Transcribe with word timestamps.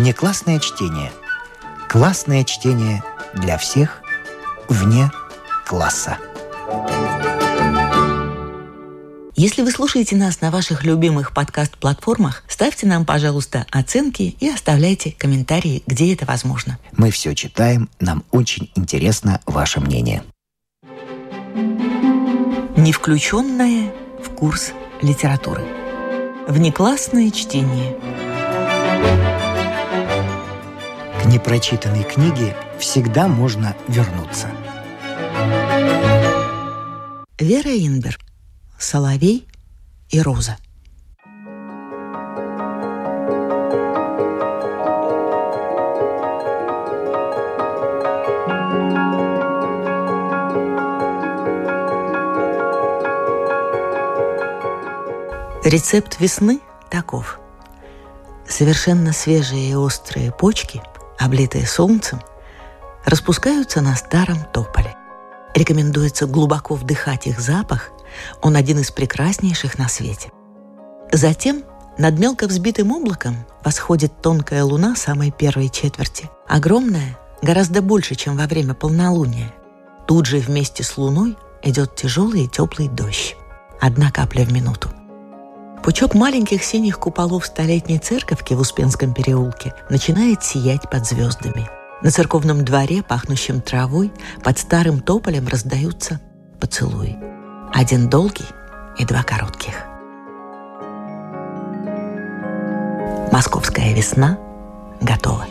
Внеклассное 0.00 0.58
чтение. 0.60 1.12
Классное 1.86 2.42
чтение 2.44 3.04
для 3.34 3.58
всех 3.58 4.00
вне 4.66 5.12
класса. 5.66 6.16
Если 9.36 9.60
вы 9.60 9.70
слушаете 9.70 10.16
нас 10.16 10.40
на 10.40 10.50
ваших 10.50 10.84
любимых 10.84 11.34
подкаст-платформах, 11.34 12.44
ставьте 12.48 12.86
нам, 12.86 13.04
пожалуйста, 13.04 13.66
оценки 13.70 14.34
и 14.40 14.48
оставляйте 14.48 15.12
комментарии, 15.18 15.82
где 15.86 16.14
это 16.14 16.24
возможно. 16.24 16.78
Мы 16.96 17.10
все 17.10 17.34
читаем, 17.34 17.90
нам 18.00 18.24
очень 18.30 18.70
интересно 18.76 19.42
ваше 19.44 19.80
мнение. 19.80 20.22
Не 22.74 22.92
включенное 22.94 23.92
в 24.24 24.30
курс 24.30 24.72
литературы. 25.02 25.62
Внеклассное 26.48 27.30
чтение. 27.30 27.98
Непрочитанной 31.30 32.02
книге 32.02 32.56
всегда 32.80 33.28
можно 33.28 33.76
вернуться. 33.86 34.48
Вера 37.38 37.70
Инбер. 37.70 38.18
Соловей 38.80 39.46
и 40.10 40.20
Роза. 40.20 40.56
Рецепт 55.62 56.18
весны 56.18 56.58
таков. 56.90 57.38
Совершенно 58.48 59.12
свежие 59.12 59.70
и 59.70 59.74
острые 59.76 60.32
почки, 60.32 60.82
облитые 61.20 61.66
солнцем, 61.66 62.20
распускаются 63.04 63.80
на 63.80 63.94
старом 63.94 64.38
тополе. 64.52 64.96
Рекомендуется 65.54 66.26
глубоко 66.26 66.74
вдыхать 66.74 67.26
их 67.26 67.40
запах, 67.40 67.90
он 68.40 68.56
один 68.56 68.78
из 68.78 68.90
прекраснейших 68.90 69.78
на 69.78 69.88
свете. 69.88 70.32
Затем 71.12 71.62
над 71.98 72.18
мелко 72.18 72.46
взбитым 72.46 72.92
облаком 72.92 73.36
восходит 73.64 74.22
тонкая 74.22 74.64
луна 74.64 74.96
самой 74.96 75.30
первой 75.30 75.68
четверти. 75.68 76.30
Огромная, 76.48 77.18
гораздо 77.42 77.82
больше, 77.82 78.14
чем 78.14 78.36
во 78.36 78.46
время 78.46 78.74
полнолуния. 78.74 79.52
Тут 80.06 80.26
же 80.26 80.38
вместе 80.38 80.82
с 80.82 80.96
луной 80.96 81.36
идет 81.62 81.94
тяжелый 81.94 82.44
и 82.44 82.48
теплый 82.48 82.88
дождь. 82.88 83.36
Одна 83.80 84.10
капля 84.10 84.44
в 84.44 84.52
минуту. 84.52 84.88
Пучок 85.82 86.14
маленьких 86.14 86.62
синих 86.62 86.98
куполов 86.98 87.46
столетней 87.46 87.98
церковки 87.98 88.52
в 88.52 88.60
Успенском 88.60 89.14
переулке 89.14 89.72
начинает 89.88 90.42
сиять 90.44 90.90
под 90.90 91.06
звездами. 91.06 91.68
На 92.02 92.10
церковном 92.10 92.64
дворе, 92.64 93.02
пахнущем 93.02 93.62
травой, 93.62 94.12
под 94.44 94.58
старым 94.58 95.00
тополем 95.00 95.48
раздаются 95.48 96.20
поцелуи. 96.60 97.16
Один 97.72 98.10
долгий 98.10 98.44
и 98.98 99.06
два 99.06 99.22
коротких. 99.22 99.74
Московская 103.32 103.94
весна 103.94 104.38
готова. 105.00 105.46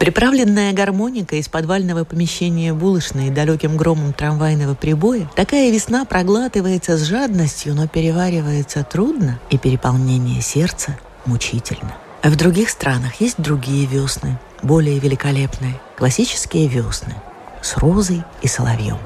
Приправленная 0.00 0.72
гармоника 0.72 1.36
из 1.36 1.48
подвального 1.48 2.04
помещения 2.04 2.72
булочной 2.72 3.28
далеким 3.28 3.76
громом 3.76 4.14
трамвайного 4.14 4.74
прибоя, 4.74 5.30
такая 5.36 5.70
весна 5.70 6.06
проглатывается 6.06 6.96
с 6.96 7.02
жадностью, 7.02 7.74
но 7.74 7.86
переваривается 7.86 8.82
трудно, 8.82 9.38
и 9.50 9.58
переполнение 9.58 10.40
сердца 10.40 10.98
мучительно. 11.26 11.94
А 12.22 12.30
в 12.30 12.36
других 12.36 12.70
странах 12.70 13.20
есть 13.20 13.34
другие 13.36 13.84
весны, 13.84 14.38
более 14.62 14.98
великолепные, 14.98 15.78
классические 15.98 16.66
весны, 16.66 17.14
с 17.60 17.76
розой 17.76 18.22
и 18.40 18.48
соловьем. 18.48 18.96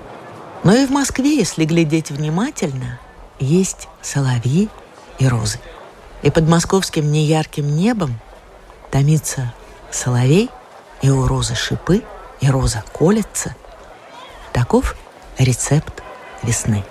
Но 0.62 0.76
и 0.76 0.86
в 0.86 0.90
Москве, 0.90 1.36
если 1.36 1.64
глядеть 1.64 2.12
внимательно, 2.12 3.00
есть 3.40 3.88
соловьи 4.00 4.69
и 5.19 5.26
розы. 5.26 5.58
И 6.22 6.30
под 6.30 6.48
московским 6.48 7.10
неярким 7.10 7.66
небом 7.66 8.16
томится 8.92 9.52
соловей– 9.90 10.50
и 11.04 11.10
у 11.10 11.26
розы 11.26 11.54
шипы, 11.54 12.03
и 12.41 12.48
роза 12.48 12.82
колется. 12.94 13.54
Таков 14.54 14.97
рецепт 15.37 16.03
весны. 16.42 16.82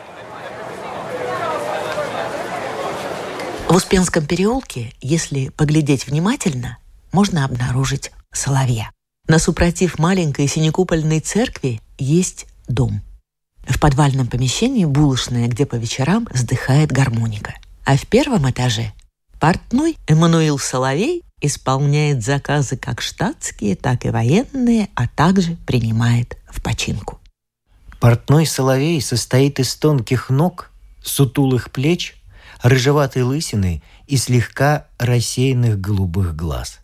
В 3.67 3.75
Успенском 3.75 4.27
переулке, 4.27 4.93
если 5.01 5.49
поглядеть 5.49 6.05
внимательно, 6.05 6.77
можно 7.11 7.43
обнаружить 7.43 8.11
соловья. 8.31 8.91
На 9.27 9.39
супротив 9.39 9.97
маленькой 9.97 10.47
синекупольной 10.47 11.19
церкви 11.19 11.81
есть 11.97 12.45
дом. 12.67 13.01
В 13.67 13.79
подвальном 13.79 14.27
помещении 14.27 14.85
булочная, 14.85 15.47
где 15.47 15.65
по 15.65 15.73
вечерам 15.73 16.27
вздыхает 16.31 16.91
гармоника. 16.91 17.55
А 17.83 17.97
в 17.97 18.05
первом 18.05 18.47
этаже 18.47 18.93
портной 19.39 19.97
Эммануил 20.05 20.59
Соловей 20.59 21.23
исполняет 21.43 22.23
заказы 22.23 22.77
как 22.77 23.01
штатские, 23.01 23.75
так 23.75 24.05
и 24.05 24.09
военные, 24.09 24.89
а 24.95 25.07
также 25.07 25.57
принимает 25.67 26.37
в 26.49 26.63
починку. 26.63 27.19
Портной 27.99 28.45
соловей 28.47 28.99
состоит 29.01 29.59
из 29.59 29.75
тонких 29.75 30.29
ног, 30.29 30.71
сутулых 31.03 31.69
плеч, 31.69 32.15
рыжеватой 32.63 33.23
лысины 33.23 33.83
и 34.07 34.17
слегка 34.17 34.87
рассеянных 34.97 35.79
голубых 35.79 36.35
глаз. 36.35 36.79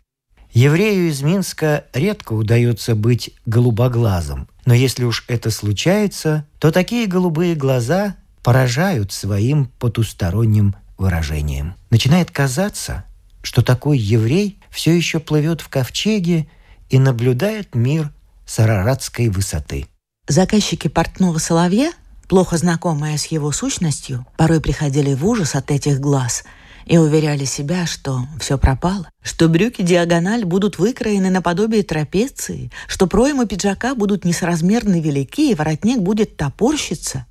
Еврею 0.51 1.09
из 1.09 1.21
Минска 1.21 1.85
редко 1.93 2.33
удается 2.33 2.95
быть 2.95 3.31
голубоглазым, 3.45 4.49
но 4.65 4.73
если 4.73 5.05
уж 5.05 5.23
это 5.27 5.51
случается, 5.51 6.45
то 6.59 6.71
такие 6.71 7.07
голубые 7.07 7.55
глаза 7.55 8.15
поражают 8.43 9.11
своим 9.11 9.65
потусторонним 9.79 10.75
выражением. 10.97 11.75
Начинает 11.91 12.31
казаться, 12.31 13.05
что 13.41 13.61
такой 13.61 13.97
еврей 13.97 14.59
все 14.69 14.95
еще 14.95 15.19
плывет 15.19 15.61
в 15.61 15.69
ковчеге 15.69 16.47
и 16.89 16.99
наблюдает 16.99 17.75
мир 17.75 18.11
с 18.45 18.59
араратской 18.59 19.29
высоты. 19.29 19.87
Заказчики 20.27 20.87
портного 20.87 21.37
соловья, 21.37 21.91
плохо 22.27 22.57
знакомые 22.57 23.17
с 23.17 23.25
его 23.27 23.51
сущностью, 23.51 24.25
порой 24.37 24.61
приходили 24.61 25.13
в 25.13 25.25
ужас 25.25 25.55
от 25.55 25.71
этих 25.71 25.99
глаз 25.99 26.43
и 26.85 26.97
уверяли 26.97 27.45
себя, 27.45 27.85
что 27.85 28.27
все 28.39 28.57
пропало, 28.57 29.09
что 29.21 29.47
брюки 29.47 29.83
диагональ 29.83 30.45
будут 30.45 30.79
выкроены 30.79 31.29
наподобие 31.29 31.83
трапеции, 31.83 32.71
что 32.87 33.07
проймы 33.07 33.47
пиджака 33.47 33.95
будут 33.95 34.25
несоразмерно 34.25 34.99
велики 34.99 35.51
и 35.51 35.55
воротник 35.55 35.99
будет 35.99 36.35
топорщиться. 36.37 37.25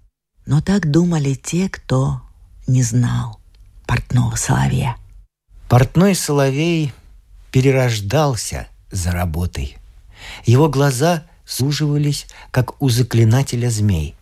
Но 0.46 0.60
так 0.60 0.90
думали 0.90 1.34
те, 1.34 1.68
кто 1.68 2.22
не 2.66 2.82
знал 2.82 3.40
портного 3.86 4.36
соловья. 4.36 4.96
Портной 5.68 6.14
соловей 6.14 6.94
перерождался 7.52 8.68
за 8.90 9.12
работой. 9.12 9.76
Его 10.46 10.70
глаза 10.70 11.24
суживались, 11.44 12.26
как 12.50 12.80
у 12.80 12.88
заклинателя 12.88 13.68
змей. 13.68 14.14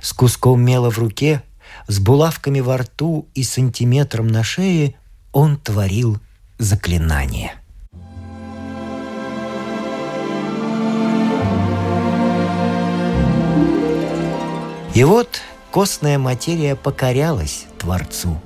С 0.00 0.12
куском 0.12 0.64
мела 0.64 0.90
в 0.90 0.98
руке, 0.98 1.42
с 1.88 1.98
булавками 1.98 2.60
во 2.60 2.78
рту 2.78 3.26
и 3.34 3.42
сантиметром 3.42 4.28
на 4.28 4.44
шее 4.44 4.94
он 5.32 5.56
творил 5.56 6.20
заклинание. 6.58 7.54
И 14.94 15.02
вот 15.02 15.40
костная 15.72 16.18
материя 16.18 16.76
покорялась 16.76 17.66
Творцу 17.76 18.40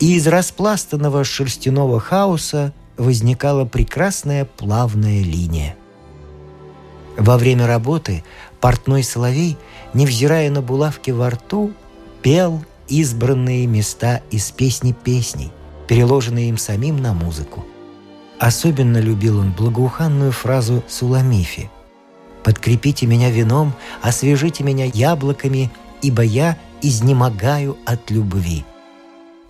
и 0.00 0.16
из 0.16 0.26
распластанного 0.26 1.24
шерстяного 1.24 2.00
хаоса 2.00 2.72
возникала 2.96 3.64
прекрасная 3.64 4.44
плавная 4.44 5.22
линия. 5.22 5.76
Во 7.16 7.38
время 7.38 7.66
работы 7.66 8.24
портной 8.60 9.02
соловей, 9.02 9.56
невзирая 9.92 10.50
на 10.50 10.62
булавки 10.62 11.10
во 11.10 11.30
рту, 11.30 11.72
пел 12.22 12.64
избранные 12.88 13.66
места 13.66 14.20
из 14.30 14.50
песни 14.50 14.92
песней, 14.92 15.52
переложенные 15.86 16.48
им 16.48 16.58
самим 16.58 16.96
на 16.96 17.14
музыку. 17.14 17.64
Особенно 18.38 18.98
любил 18.98 19.38
он 19.38 19.52
благоуханную 19.52 20.32
фразу 20.32 20.82
Суламифи 20.88 21.70
«Подкрепите 22.42 23.06
меня 23.06 23.30
вином, 23.30 23.72
освежите 24.02 24.64
меня 24.64 24.84
яблоками, 24.84 25.72
ибо 26.02 26.22
я 26.22 26.58
изнемогаю 26.82 27.78
от 27.86 28.10
любви». 28.10 28.64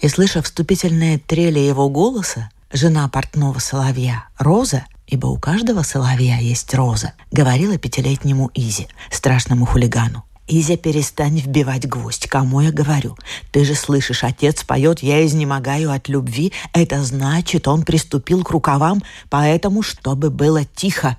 И, 0.05 0.09
слыша 0.09 0.43
вступительные 0.43 1.17
трели 1.17 1.61
его 1.61 1.89
голоса, 1.89 2.51
жена 2.71 3.09
портного 3.09 3.59
соловья, 3.59 4.29
Роза, 4.39 4.85
ибо 5.07 5.29
у 5.29 5.39
каждого 5.39 5.81
соловья 5.81 6.37
есть 6.37 6.75
роза, 6.75 7.15
говорила 7.33 7.79
пятилетнему 7.79 8.51
Изи, 8.53 8.87
страшному 9.11 9.65
хулигану. 9.65 10.23
Изя, 10.47 10.77
перестань 10.77 11.39
вбивать 11.39 11.89
гвоздь. 11.89 12.27
Кому 12.27 12.61
я 12.61 12.71
говорю? 12.71 13.17
Ты 13.51 13.65
же 13.65 13.75
слышишь, 13.75 14.25
отец 14.25 14.63
поет 14.63 15.03
«Я 15.03 15.25
изнемогаю 15.25 15.91
от 15.91 16.07
любви». 16.11 16.53
Это 16.75 17.03
значит, 17.03 17.67
он 17.67 17.83
приступил 17.83 18.45
к 18.45 18.51
рукавам, 18.51 19.03
поэтому, 19.31 19.81
чтобы 19.81 20.29
было 20.29 20.67
тихо. 20.67 21.17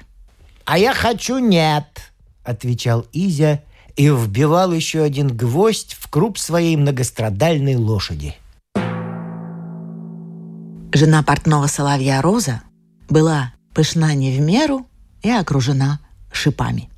«А 0.64 0.78
я 0.78 0.94
хочу 0.94 1.40
нет»,— 1.40 1.88
отвечал 2.44 3.08
Изя 3.14 3.64
и 3.96 4.10
вбивал 4.10 4.72
еще 4.74 5.02
один 5.02 5.36
гвоздь 5.36 5.96
в 6.00 6.08
круп 6.08 6.38
своей 6.38 6.78
многострадальной 6.78 7.78
лошади. 7.78 8.36
Жена 10.96 11.24
портного 11.24 11.68
соловья 11.68 12.22
Роза 12.22 12.62
была 13.10 13.52
пышна 13.74 14.16
не 14.16 14.32
в 14.32 14.40
меру 14.40 14.88
и 15.24 15.30
окружена 15.30 16.00
шипами. 16.32 16.90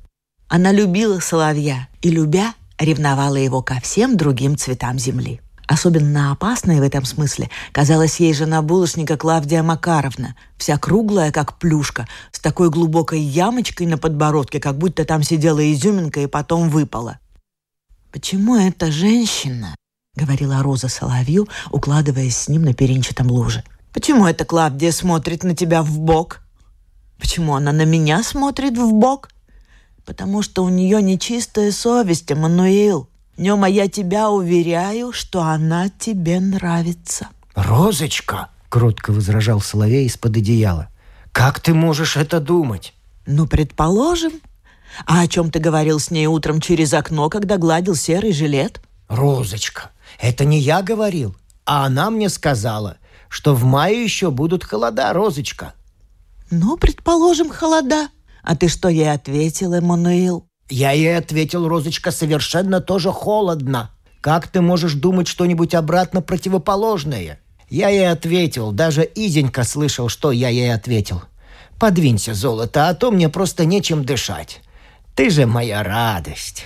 Она 0.46 0.70
любила 0.70 1.18
соловья 1.18 1.88
и, 2.00 2.08
любя, 2.08 2.54
ревновала 2.78 3.34
его 3.34 3.60
ко 3.60 3.80
всем 3.80 4.16
другим 4.16 4.56
цветам 4.56 5.00
земли. 5.00 5.40
Особенно 5.66 6.30
опасной 6.30 6.78
в 6.78 6.84
этом 6.84 7.04
смысле 7.04 7.50
казалась 7.72 8.20
ей 8.20 8.32
жена 8.34 8.62
булочника 8.62 9.16
Клавдия 9.16 9.64
Макаровна, 9.64 10.36
вся 10.58 10.78
круглая, 10.78 11.32
как 11.32 11.58
плюшка, 11.58 12.06
с 12.30 12.38
такой 12.38 12.70
глубокой 12.70 13.18
ямочкой 13.18 13.88
на 13.88 13.98
подбородке, 13.98 14.60
как 14.60 14.78
будто 14.78 15.04
там 15.04 15.24
сидела 15.24 15.72
изюминка 15.72 16.20
и 16.20 16.28
потом 16.28 16.70
выпала. 16.70 17.18
«Почему 18.12 18.54
эта 18.54 18.92
женщина?»— 18.92 19.74
говорила 20.14 20.62
Роза 20.62 20.86
Соловью, 20.86 21.48
укладываясь 21.72 22.36
с 22.36 22.48
ним 22.48 22.62
на 22.62 22.74
перинчатом 22.74 23.26
луже. 23.32 23.64
«Почему 23.92 24.26
эта 24.26 24.44
Клавдия 24.44 24.92
смотрит 24.92 25.44
на 25.44 25.54
тебя 25.54 25.82
в 25.82 25.98
бок? 25.98 26.40
Почему 27.18 27.54
она 27.54 27.72
на 27.72 27.84
меня 27.84 28.22
смотрит 28.22 28.76
в 28.76 28.92
бок? 28.92 29.28
потому 30.08 30.40
что 30.40 30.64
у 30.64 30.70
нее 30.70 31.02
нечистая 31.02 31.70
совесть, 31.70 32.30
Эммануил. 32.30 33.10
Днем, 33.36 33.62
а 33.62 33.68
я 33.68 33.88
тебя 33.88 34.30
уверяю, 34.30 35.12
что 35.12 35.42
она 35.42 35.90
тебе 35.90 36.40
нравится». 36.40 37.28
«Розочка!»— 37.54 38.48
кротко 38.70 39.12
возражал 39.12 39.60
Соловей 39.60 40.06
из-под 40.06 40.38
одеяла. 40.38 40.88
«Как 41.30 41.60
ты 41.60 41.74
можешь 41.74 42.16
это 42.16 42.40
думать?» 42.40 42.94
«Ну, 43.26 43.46
предположим. 43.46 44.32
А 45.04 45.20
о 45.20 45.28
чем 45.28 45.50
ты 45.50 45.58
говорил 45.58 46.00
с 46.00 46.10
ней 46.10 46.26
утром 46.26 46.62
через 46.62 46.94
окно, 46.94 47.28
когда 47.28 47.58
гладил 47.58 47.94
серый 47.94 48.32
жилет?» 48.32 48.80
«Розочка, 49.08 49.90
это 50.22 50.46
не 50.46 50.58
я 50.58 50.80
говорил, 50.80 51.36
а 51.66 51.84
она 51.84 52.08
мне 52.08 52.30
сказала, 52.30 52.96
что 53.28 53.54
в 53.54 53.64
мае 53.64 54.02
еще 54.02 54.30
будут 54.30 54.64
холода, 54.64 55.12
Розочка». 55.12 55.74
«Ну, 56.50 56.76
предположим, 56.76 57.50
холода. 57.50 58.08
А 58.42 58.56
ты 58.56 58.68
что 58.68 58.88
ей 58.88 59.12
ответил, 59.12 59.74
Эммануил? 59.74 60.46
Я 60.70 60.92
ей 60.92 61.16
ответил, 61.16 61.68
Розочка, 61.68 62.10
совершенно 62.10 62.80
тоже 62.80 63.10
холодно. 63.10 63.90
Как 64.20 64.48
ты 64.48 64.60
можешь 64.60 64.94
думать 64.94 65.28
что-нибудь 65.28 65.74
обратно 65.74 66.22
противоположное? 66.22 67.40
Я 67.70 67.88
ей 67.88 68.10
ответил, 68.10 68.72
даже 68.72 69.02
Изенька 69.02 69.64
слышал, 69.64 70.08
что 70.08 70.32
я 70.32 70.48
ей 70.48 70.72
ответил. 70.72 71.22
Подвинься, 71.78 72.34
золото, 72.34 72.88
а 72.88 72.94
то 72.94 73.10
мне 73.10 73.28
просто 73.28 73.64
нечем 73.64 74.04
дышать. 74.04 74.60
Ты 75.14 75.30
же 75.30 75.46
моя 75.46 75.82
радость. 75.82 76.64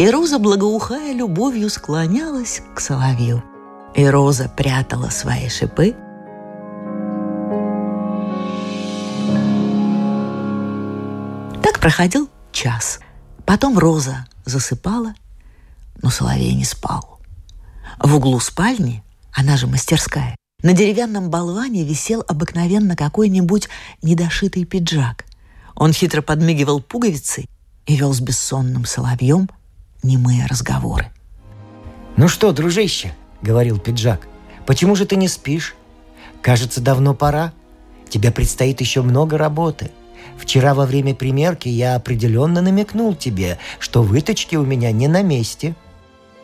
И 0.00 0.10
Роза, 0.10 0.38
благоухая 0.38 1.12
любовью, 1.12 1.68
склонялась 1.68 2.62
к 2.74 2.80
соловью. 2.80 3.44
И 3.94 4.04
Роза 4.04 4.48
прятала 4.48 5.10
свои 5.10 5.48
шипы 5.48 5.94
Проходил 11.80 12.28
час. 12.52 13.00
Потом 13.46 13.78
Роза 13.78 14.26
засыпала, 14.44 15.14
но 16.02 16.10
Соловей 16.10 16.54
не 16.54 16.64
спал. 16.64 17.18
В 17.98 18.14
углу 18.14 18.38
спальни, 18.38 19.02
она 19.32 19.56
же 19.56 19.66
мастерская, 19.66 20.36
на 20.62 20.74
деревянном 20.74 21.30
болване 21.30 21.82
висел 21.82 22.22
обыкновенно 22.28 22.96
какой-нибудь 22.96 23.70
недошитый 24.02 24.66
пиджак. 24.66 25.24
Он 25.74 25.94
хитро 25.94 26.20
подмигивал 26.20 26.80
пуговицей 26.80 27.48
и 27.86 27.96
вел 27.96 28.12
с 28.12 28.20
бессонным 28.20 28.84
соловьем 28.84 29.48
немые 30.02 30.46
разговоры. 30.46 31.10
«Ну 32.16 32.28
что, 32.28 32.52
дружище?»— 32.52 33.14
говорил 33.42 33.78
пиджак. 33.78 34.26
«Почему 34.66 34.94
же 34.94 35.06
ты 35.06 35.16
не 35.16 35.28
спишь? 35.28 35.74
Кажется, 36.42 36.80
давно 36.80 37.14
пора. 37.14 37.52
Тебе 38.08 38.30
предстоит 38.30 38.80
еще 38.80 39.02
много 39.02 39.38
работы. 39.38 39.90
Вчера 40.36 40.74
во 40.74 40.86
время 40.86 41.14
примерки 41.14 41.68
я 41.68 41.96
определенно 41.96 42.60
намекнул 42.60 43.14
тебе, 43.14 43.58
что 43.78 44.02
выточки 44.02 44.56
у 44.56 44.64
меня 44.64 44.92
не 44.92 45.08
на 45.08 45.22
месте». 45.22 45.74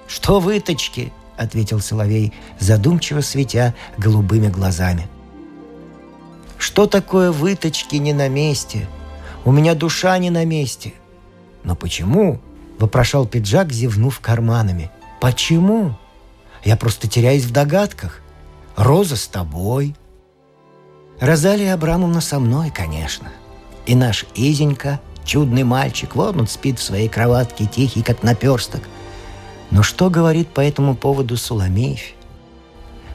«Что 0.06 0.40
выточки?»— 0.40 1.12
ответил 1.36 1.80
Соловей, 1.80 2.32
задумчиво 2.58 3.20
светя 3.20 3.74
голубыми 3.98 4.48
глазами. 4.48 5.08
«Что 6.58 6.86
такое 6.86 7.32
выточки 7.32 7.96
не 7.96 8.12
на 8.12 8.28
месте? 8.28 8.88
У 9.44 9.52
меня 9.52 9.74
душа 9.74 10.16
не 10.18 10.30
на 10.30 10.44
месте». 10.44 10.94
«Но 11.64 11.74
почему?»— 11.74 12.40
вопрошал 12.78 13.26
пиджак, 13.26 13.72
зевнув 13.72 14.20
карманами. 14.20 14.90
«Почему? 15.20 15.96
Я 16.64 16.76
просто 16.76 17.08
теряюсь 17.08 17.44
в 17.44 17.52
догадках. 17.52 18.20
Роза 18.76 19.16
с 19.16 19.26
тобой». 19.26 19.94
«Розалия 21.20 21.74
Абрамовна 21.74 22.20
со 22.20 22.38
мной, 22.38 22.70
конечно», 22.70 23.30
и 23.86 23.94
наш 23.94 24.26
Изенька, 24.34 25.00
чудный 25.24 25.62
мальчик, 25.62 26.16
вот 26.16 26.36
он 26.36 26.48
спит 26.48 26.78
в 26.78 26.82
своей 26.82 27.08
кроватке, 27.08 27.66
тихий, 27.66 28.02
как 28.02 28.22
наперсток. 28.22 28.82
Но 29.70 29.82
что 29.82 30.10
говорит 30.10 30.48
по 30.48 30.60
этому 30.60 30.96
поводу 30.96 31.36
Суламеев? 31.36 32.14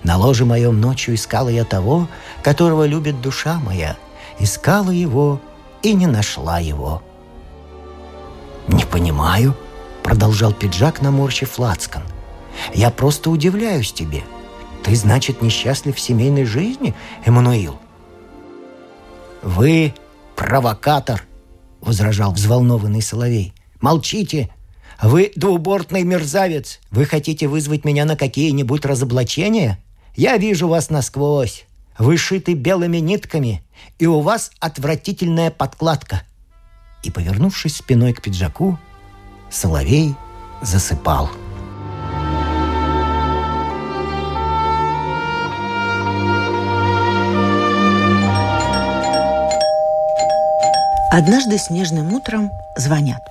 На 0.04 0.18
ложе 0.18 0.46
моем 0.46 0.82
ночью 0.82 1.16
искала 1.16 1.50
я 1.50 1.64
того, 1.64 2.08
которого 2.42 2.86
любит 2.86 3.22
душа 3.22 3.60
моя. 3.60 3.98
Искала 4.40 4.90
его 4.90 5.40
и 5.84 5.94
не 5.94 6.08
нашла 6.08 6.60
его. 6.60 7.04
«Не 8.68 8.86
понимаю»,— 8.86 9.56
продолжал 10.04 10.54
пиджак, 10.54 11.02
наморщив 11.02 11.58
лацкан. 11.60 12.04
«Я 12.74 12.90
просто 12.90 13.30
удивляюсь 13.30 13.92
тебе. 13.92 14.24
Ты, 14.84 14.96
значит, 14.96 15.42
несчастлив 15.42 15.96
в 15.96 16.00
семейной 16.00 16.46
жизни, 16.46 16.96
Эммануил?» 17.26 17.80
«Вы 19.42 19.94
провокатор!»— 20.36 21.24
возражал 21.82 22.34
взволнованный 22.34 23.02
Соловей. 23.02 23.54
«Молчите! 23.80 24.50
Вы 25.02 25.32
двубортный 25.36 26.04
мерзавец! 26.04 26.80
Вы 26.92 27.06
хотите 27.06 27.48
вызвать 27.48 27.86
меня 27.86 28.06
на 28.06 28.16
какие-нибудь 28.16 28.86
разоблачения? 28.86 29.80
Я 30.16 30.38
вижу 30.38 30.68
вас 30.68 30.90
насквозь! 30.92 31.66
Вы 31.98 32.18
шиты 32.18 32.54
белыми 32.54 32.98
нитками, 32.98 33.64
и 33.98 34.06
у 34.06 34.20
вас 34.22 34.52
отвратительная 34.60 35.50
подкладка!» 35.50 36.22
И, 37.04 37.10
повернувшись 37.10 37.78
спиной 37.78 38.14
к 38.14 38.22
пиджаку, 38.22 38.78
Соловей 39.50 40.16
засыпал. 40.62 41.30
Однажды 51.12 51.58
снежным 51.58 52.14
утром 52.14 52.50
звонят. 52.78 53.22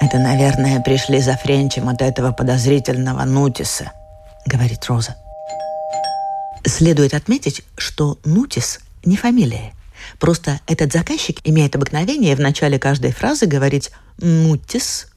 «Это, 0.00 0.18
наверное, 0.18 0.80
пришли 0.80 1.20
за 1.20 1.36
Френчем 1.36 1.88
от 1.88 2.00
этого 2.02 2.30
подозрительного 2.30 3.24
Нутиса»,— 3.24 3.90
говорит 4.46 4.84
Роза. 4.86 5.16
Следует 6.64 7.14
отметить, 7.14 7.62
что 7.76 8.18
Нутис 8.24 8.78
не 9.04 9.16
фамилия. 9.16 9.72
Просто 10.18 10.60
этот 10.66 10.92
заказчик 10.92 11.38
имеет 11.44 11.76
обыкновение 11.76 12.36
в 12.36 12.40
начале 12.40 12.78
каждой 12.78 13.12
фразы 13.12 13.46
говорить 13.46 13.90
«Нутис», 14.18 15.08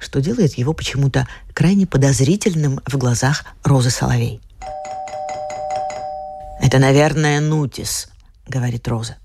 что 0.00 0.20
делает 0.20 0.54
его 0.54 0.72
почему-то 0.72 1.28
крайне 1.52 1.86
подозрительным 1.86 2.80
в 2.86 2.96
глазах 2.96 3.44
Розы 3.62 3.90
Соловей. 3.90 4.40
«Это, 6.60 6.78
наверное, 6.78 7.40
Нутис»,— 7.40 8.08
говорит 8.48 8.86
Роза. 8.88 9.16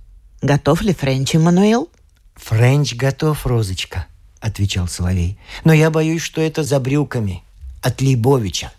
Готов 0.41 0.81
ли 0.81 0.93
Френч, 0.93 1.35
Эммануил?» 1.35 1.89
«Френч 2.35 2.95
готов, 2.95 3.45
Розочка»,— 3.47 4.05
отвечал 4.39 4.87
Соловей. 4.87 5.39
«Но 5.63 5.73
я 5.73 5.89
боюсь, 5.89 6.21
что 6.21 6.39
это 6.39 6.63
за 6.63 6.79
брюками 6.79 7.43
от 7.81 8.01
Лейбовича, 8.01 8.71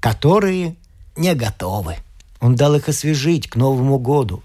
которые 0.00 0.76
не 1.16 1.34
готовы. 1.34 1.96
Он 2.40 2.56
дал 2.56 2.74
их 2.74 2.88
освежить 2.88 3.48
к 3.48 3.56
Новому 3.56 3.98
году». 3.98 4.42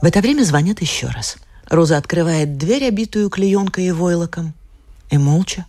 В 0.00 0.04
это 0.04 0.20
время 0.20 0.44
звонят 0.44 0.80
еще 0.80 1.08
раз. 1.08 1.36
Роза 1.68 1.96
открывает 1.96 2.56
дверь, 2.56 2.84
обитую 2.86 3.30
клеенкой 3.30 3.86
и 3.86 3.92
войлоком, 3.92 4.54
и 5.10 5.18
молча 5.18 5.66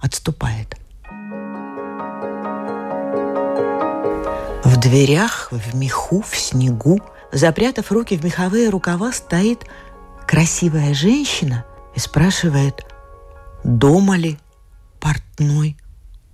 отступает. 0.00 0.76
В 4.64 4.80
дверях, 4.80 5.48
в 5.52 5.74
меху, 5.74 6.22
в 6.22 6.36
снегу— 6.36 7.00
Запрятав 7.34 7.90
руки 7.90 8.16
в 8.16 8.24
меховые 8.24 8.68
рукава, 8.68 9.12
стоит 9.12 9.66
красивая 10.24 10.94
женщина 10.94 11.64
и 11.96 11.98
спрашивает, 11.98 12.86
дома 13.64 14.16
ли 14.16 14.38
портной 15.00 15.76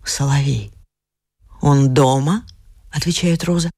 соловей. 0.05 0.71
«Он 1.63 1.95
дома?»— 1.95 2.45
отвечает 2.93 3.45
Роза. 3.45 3.71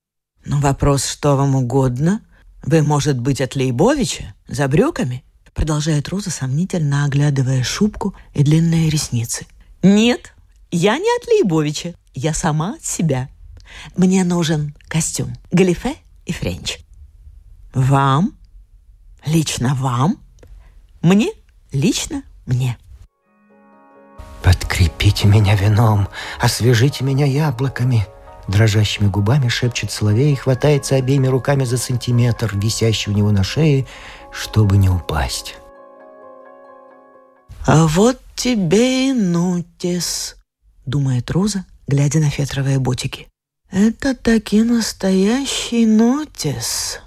«Но 0.44 0.58
вопрос, 0.58 1.06
что 1.06 1.36
вам 1.36 1.54
угодно? 1.54 2.22
Вы, 2.64 2.82
может 2.82 3.18
быть, 3.18 3.40
от 3.40 3.56
Лейбовича? 3.56 4.34
За 4.48 4.68
брюками?» 4.68 5.24
Продолжает 5.54 6.08
Роза, 6.08 6.30
сомнительно 6.30 7.04
оглядывая 7.04 7.62
шубку 7.62 8.14
и 8.32 8.42
длинные 8.42 8.88
ресницы. 8.88 9.46
«Нет, 9.82 10.32
я 10.70 10.96
не 10.96 11.16
от 11.18 11.26
Лейбовича. 11.28 11.94
Я 12.14 12.32
сама 12.32 12.74
от 12.74 12.84
себя. 12.84 13.28
Мне 13.96 14.24
нужен 14.24 14.74
костюм, 14.88 15.36
галифе 15.50 15.96
и 16.24 16.32
френч». 16.32 16.78
«Вам? 17.74 18.36
Лично 19.26 19.74
вам? 19.74 20.18
Мне? 21.02 21.32
Лично 21.72 22.22
мне». 22.46 22.78
«Подкрепите 24.42 25.28
меня 25.28 25.54
вином, 25.54 26.08
освежите 26.40 27.04
меня 27.04 27.26
яблоками!» 27.26 28.06
Дрожащими 28.48 29.06
губами 29.06 29.48
шепчет 29.48 29.90
Соловей 29.90 30.32
и 30.32 30.36
хватается 30.36 30.96
обеими 30.96 31.28
руками 31.28 31.64
за 31.64 31.78
сантиметр, 31.78 32.50
висящий 32.54 33.10
у 33.10 33.14
него 33.14 33.30
на 33.30 33.44
шее, 33.44 33.86
чтобы 34.32 34.76
не 34.76 34.88
упасть. 34.88 35.56
«А 37.66 37.86
вот 37.86 38.20
тебе 38.34 39.10
и 39.10 39.12
нутис»,— 39.12 40.36
думает 40.86 41.30
Роза, 41.30 41.64
глядя 41.86 42.18
на 42.18 42.30
фетровые 42.30 42.80
ботики. 42.80 43.28
«Это 43.70 44.14
таки 44.16 44.62
настоящий 44.62 45.86
нутис». 45.86 47.00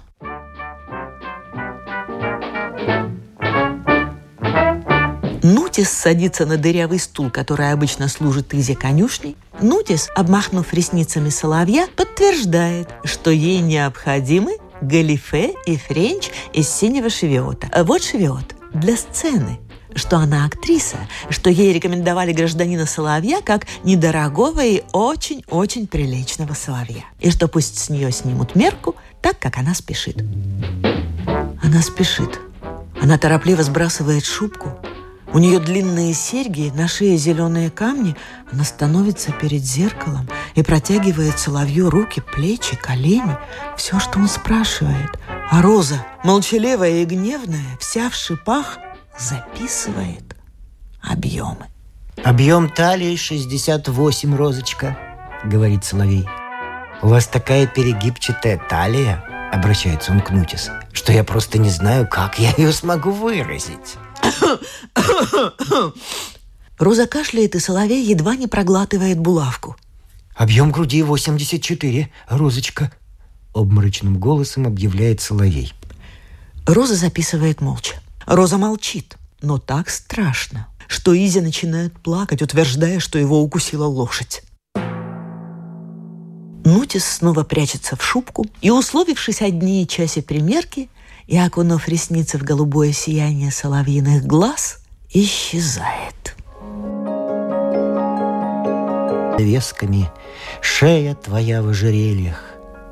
Нутис 5.46 5.90
садится 5.90 6.44
на 6.44 6.56
дырявый 6.56 6.98
стул, 6.98 7.30
который 7.30 7.70
обычно 7.70 8.08
служит 8.08 8.52
Изе 8.52 8.74
конюшней. 8.74 9.36
Нутис, 9.60 10.08
обмахнув 10.16 10.72
ресницами 10.72 11.28
соловья, 11.28 11.86
подтверждает, 11.94 12.88
что 13.04 13.30
ей 13.30 13.60
необходимы 13.60 14.58
галифе 14.80 15.54
и 15.64 15.76
френч 15.76 16.30
из 16.52 16.68
синего 16.68 17.08
шевиота. 17.10 17.70
Вот 17.84 18.02
шевиот 18.02 18.56
для 18.74 18.96
сцены 18.96 19.60
что 19.94 20.18
она 20.18 20.44
актриса, 20.44 20.98
что 21.30 21.48
ей 21.48 21.72
рекомендовали 21.72 22.30
гражданина 22.30 22.84
Соловья 22.84 23.40
как 23.40 23.66
недорогого 23.82 24.62
и 24.62 24.82
очень-очень 24.92 25.86
приличного 25.86 26.52
соловья. 26.52 27.04
И 27.18 27.30
что 27.30 27.48
пусть 27.48 27.78
с 27.78 27.88
нее 27.88 28.12
снимут 28.12 28.54
мерку, 28.54 28.94
так 29.22 29.38
как 29.38 29.56
она 29.56 29.74
спешит. 29.74 30.18
Она 31.62 31.80
спешит. 31.80 32.38
Она 33.00 33.16
торопливо 33.16 33.62
сбрасывает 33.62 34.26
шубку, 34.26 34.78
у 35.32 35.38
нее 35.38 35.58
длинные 35.58 36.14
серьги, 36.14 36.72
на 36.74 36.88
шее 36.88 37.16
зеленые 37.16 37.70
камни. 37.70 38.16
Она 38.50 38.64
становится 38.64 39.32
перед 39.32 39.62
зеркалом 39.62 40.28
и 40.54 40.62
протягивает 40.62 41.38
соловью 41.38 41.90
руки, 41.90 42.20
плечи, 42.20 42.76
колени. 42.76 43.36
Все, 43.76 43.98
что 43.98 44.18
он 44.18 44.28
спрашивает. 44.28 45.18
А 45.50 45.62
Роза, 45.62 46.04
молчаливая 46.24 47.02
и 47.02 47.04
гневная, 47.04 47.76
вся 47.80 48.08
в 48.08 48.14
шипах, 48.14 48.78
записывает 49.18 50.36
объемы. 51.02 51.66
«Объем 52.24 52.70
талии 52.70 53.14
68, 53.14 54.34
Розочка»,— 54.34 54.96
говорит 55.44 55.84
Соловей. 55.84 56.26
«У 57.02 57.08
вас 57.08 57.26
такая 57.26 57.66
перегибчатая 57.66 58.60
талия»,— 58.70 59.22
обращается 59.52 60.12
он 60.12 60.20
к 60.20 60.30
Нутис, 60.30 60.70
«что 60.92 61.12
я 61.12 61.24
просто 61.24 61.58
не 61.58 61.68
знаю, 61.68 62.08
как 62.08 62.38
я 62.38 62.52
ее 62.56 62.72
смогу 62.72 63.10
выразить». 63.10 63.96
Роза 66.78 67.06
кашляет, 67.06 67.54
и 67.54 67.58
Соловей 67.58 68.04
едва 68.04 68.36
не 68.36 68.46
проглатывает 68.46 69.18
булавку. 69.18 69.76
«Объем 70.34 70.70
груди 70.70 71.02
84, 71.02 72.10
Розочка»,— 72.28 72.92
обморочным 73.54 74.18
голосом 74.18 74.66
объявляет 74.66 75.20
Соловей. 75.20 75.72
Роза 76.66 76.94
записывает 76.94 77.60
молча. 77.60 77.94
Роза 78.26 78.58
молчит, 78.58 79.16
но 79.40 79.58
так 79.58 79.88
страшно, 79.88 80.66
что 80.88 81.14
Изя 81.14 81.40
начинает 81.40 81.94
плакать, 81.98 82.42
утверждая, 82.42 83.00
что 83.00 83.18
его 83.18 83.40
укусила 83.40 83.86
лошадь. 83.86 84.42
Нутис 86.66 87.04
снова 87.04 87.44
прячется 87.44 87.94
в 87.94 88.04
шубку 88.04 88.44
и, 88.60 88.70
условившись 88.70 89.40
одни 89.40 89.86
часе 89.86 90.20
примерки, 90.20 90.90
и, 91.26 91.38
окунув 91.38 91.88
ресницы 91.88 92.38
в 92.38 92.42
голубое 92.42 92.92
сияние 92.92 93.50
соловьиных 93.50 94.24
глаз, 94.24 94.78
исчезает. 95.10 96.36
Весками 99.38 100.08
шея 100.60 101.14
твоя 101.14 101.62
в 101.62 101.68
ожерельях, 101.68 102.42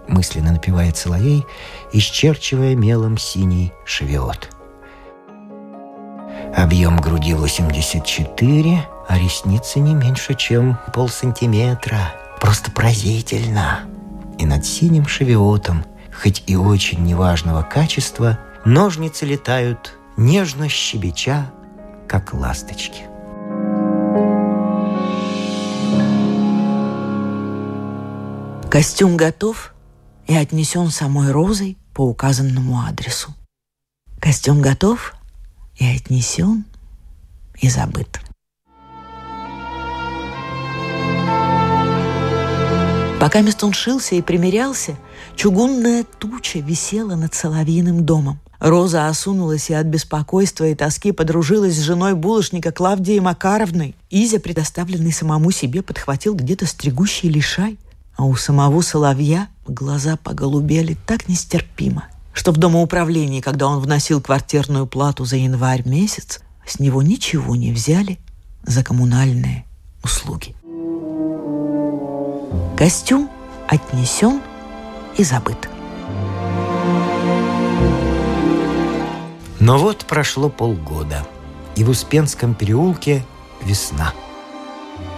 мысленно 0.09 0.53
напевает 0.53 0.97
соловей, 0.97 1.45
исчерчивая 1.93 2.75
мелом 2.75 3.17
синий 3.17 3.73
шевиот. 3.87 4.51
Объем 6.55 6.99
груди 6.99 7.35
84, 7.35 8.89
а 9.09 9.19
ресницы 9.19 9.81
не 9.81 9.95
меньше, 9.95 10.35
чем 10.35 10.79
полсантиметра. 10.93 12.13
Просто 12.41 12.71
поразительно. 12.71 13.81
И 14.39 14.45
над 14.45 14.67
синим 14.67 15.07
шевиотом– 15.07 15.85
хоть 16.23 16.45
и 16.47 16.57
очень 16.57 17.05
неважного 17.05 17.63
качества, 17.63 18.39
ножницы 18.65 19.27
летают 19.27 19.99
нежно 20.17 20.69
щебеча, 20.69 21.51
как 22.09 22.33
ласточки. 22.33 23.03
Костюм 28.71 29.17
готов 29.17 29.73
и 30.27 30.35
отнесен 30.35 30.91
самой 30.91 31.31
Розой 31.31 31.79
по 31.93 32.03
указанному 32.03 32.81
адресу. 32.81 33.35
Костюм 34.21 34.61
готов 34.61 35.15
и 35.77 35.87
отнесен 35.87 36.65
и 37.61 37.69
забыт. 37.69 38.21
Пока 43.21 43.43
он 43.63 43.73
шился 43.73 44.17
и 44.17 44.23
примерялся, 44.23 44.99
чугунная 45.37 46.05
туча 46.19 46.61
висела 46.61 47.15
над 47.15 47.35
Соловьиным 47.35 48.05
домом. 48.05 48.41
Роза 48.61 49.09
осунулась 49.09 49.69
и 49.69 49.75
от 49.75 49.87
беспокойства 49.87 50.65
и 50.65 50.75
тоски 50.75 51.13
подружилась 51.13 51.77
с 51.77 51.83
женой 51.83 52.15
булочника 52.15 52.73
Клавдией 52.73 53.21
Макаровной. 53.21 53.95
Изя, 54.11 54.41
предоставленный 54.41 55.13
самому 55.13 55.51
себе, 55.51 55.83
подхватил 55.83 56.35
где-то 56.35 56.67
стригущий 56.67 57.29
лишай. 57.29 57.79
А 58.17 58.25
у 58.25 58.37
самого 58.37 58.81
Соловья 58.81 59.49
глаза 59.67 60.17
поголубели 60.17 60.97
так 61.07 61.29
нестерпимо, 61.29 62.05
что 62.33 62.53
в 62.53 62.57
домоуправлении, 62.57 63.41
когда 63.41 63.67
он 63.67 63.81
вносил 63.81 64.21
квартирную 64.21 64.87
плату 64.87 65.25
за 65.25 65.37
январь 65.37 65.87
месяц, 65.87 66.41
с 66.65 66.79
него 66.79 67.03
ничего 67.03 67.57
не 67.57 67.73
взяли 67.73 68.19
за 68.65 68.83
коммунальные 68.83 69.67
услуги. 70.03 70.55
Костюм 72.77 73.29
отнесен 73.69 74.41
и 75.17 75.25
забыт. 75.25 75.69
Но 79.61 79.79
вот 79.79 80.05
прошло 80.05 80.49
полгода, 80.49 81.27
и 81.77 81.85
в 81.85 81.91
Успенском 81.91 82.55
переулке 82.55 83.25
весна. 83.63 84.13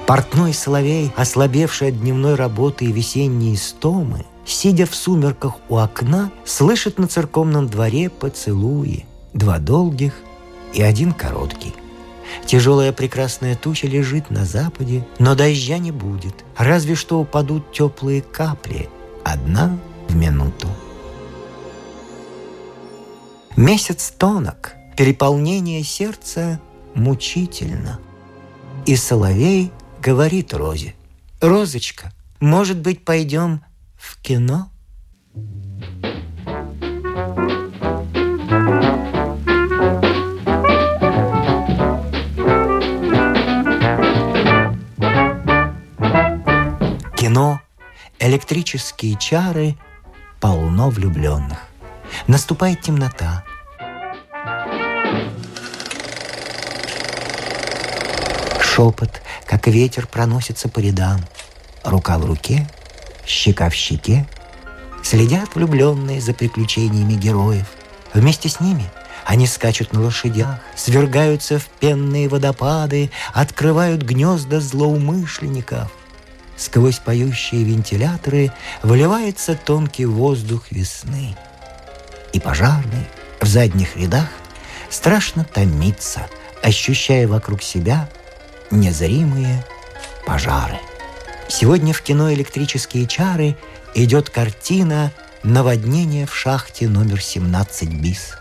Портной 0.06 0.54
соловей, 0.54 1.12
ослабевший 1.16 1.88
от 1.88 2.00
дневной 2.00 2.36
работы 2.36 2.84
и 2.84 2.92
весенней 2.92 3.54
истомы, 3.54 4.24
сидя 4.44 4.86
в 4.86 4.94
сумерках 4.94 5.54
у 5.68 5.78
окна, 5.78 6.30
слышит 6.44 6.98
на 6.98 7.08
церковном 7.08 7.66
дворе 7.66 8.08
поцелуи, 8.08 9.04
два 9.32 9.58
долгих 9.58 10.14
и 10.72 10.82
один 10.82 11.12
короткий– 11.12 11.74
Тяжелая 12.44 12.92
прекрасная 12.92 13.56
туча 13.56 13.86
лежит 13.86 14.30
на 14.30 14.44
западе, 14.44 15.06
но 15.18 15.34
дождя 15.34 15.78
не 15.78 15.90
будет. 15.90 16.44
Разве 16.56 16.94
что 16.94 17.20
упадут 17.20 17.72
теплые 17.72 18.22
капли, 18.22 18.88
одна 19.26 19.76
в 20.08 20.14
минуту. 20.14 20.68
Месяц 23.56 24.12
тонок, 24.16 24.74
переполнение 24.96 25.82
сердца 25.82 26.60
мучительно. 26.94 27.98
И 28.86 28.94
Соловей 28.94 29.72
говорит 30.00 30.54
Розе, 30.54 30.94
«Розочка, 31.40 32.12
может 32.38 32.78
быть, 32.78 33.04
пойдем 33.04 33.62
в 33.96 34.20
кино?» 34.22 34.70
электрические 48.36 49.16
чары, 49.16 49.76
полно 50.40 50.90
влюбленных. 50.90 51.58
Наступает 52.26 52.82
темнота. 52.82 53.42
Шепот, 58.60 59.22
как 59.46 59.66
ветер, 59.66 60.06
проносится 60.06 60.68
по 60.68 60.80
рядам. 60.80 61.20
Рука 61.82 62.18
в 62.18 62.26
руке, 62.26 62.68
щека 63.24 63.70
в 63.70 63.74
щеке. 63.74 64.28
Следят 65.02 65.54
влюбленные 65.54 66.20
за 66.20 66.34
приключениями 66.34 67.14
героев. 67.14 67.66
Вместе 68.12 68.50
с 68.50 68.60
ними 68.60 68.84
они 69.24 69.46
скачут 69.46 69.94
на 69.94 70.02
лошадях, 70.02 70.58
свергаются 70.76 71.58
в 71.58 71.66
пенные 71.68 72.28
водопады, 72.28 73.10
открывают 73.32 74.02
гнезда 74.02 74.60
злоумышленников– 74.60 75.90
Сквозь 76.56 76.98
поющие 76.98 77.64
вентиляторы 77.64 78.50
выливается 78.82 79.54
тонкий 79.54 80.06
воздух 80.06 80.70
весны. 80.70 81.36
И 82.32 82.40
пожарный 82.40 83.06
в 83.40 83.46
задних 83.46 83.96
рядах 83.96 84.28
страшно 84.88 85.44
томится, 85.44 86.28
ощущая 86.62 87.28
вокруг 87.28 87.62
себя 87.62 88.08
незримые 88.70 89.64
пожары. 90.26 90.78
Сегодня 91.48 91.92
в 91.92 92.02
кино 92.02 92.32
«Электрические 92.32 93.06
чары» 93.06 93.56
идет 93.94 94.30
картина 94.30 95.12
«Наводнение 95.42 96.26
в 96.26 96.34
шахте 96.34 96.88
номер 96.88 97.20
17 97.20 97.88
БИС». 97.90 98.32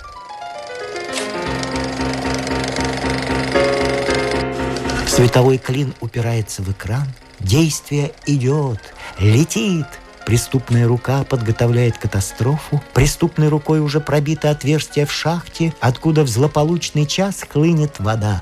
Световой 5.08 5.58
клин 5.60 5.94
упирается 6.02 6.62
в 6.62 6.72
экран, 6.72 7.08
действие 7.40 8.12
идет, 8.26 8.80
летит– 9.20 9.88
Преступная 10.26 10.88
рука 10.88 11.24
подготовляет 11.24 12.00
катастрофу. 12.00 12.82
Преступной 12.94 13.48
рукой 13.48 13.80
уже 13.80 14.00
пробито 14.00 14.50
отверстие 14.50 15.06
в 15.06 15.12
шахте, 15.12 15.74
откуда 15.80 16.24
в 16.24 16.28
злополучный 16.28 17.06
час 17.06 17.46
хлынет 17.48 18.00
вода. 18.00 18.42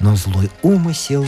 Но 0.00 0.16
злой 0.16 0.50
умысел 0.60 1.26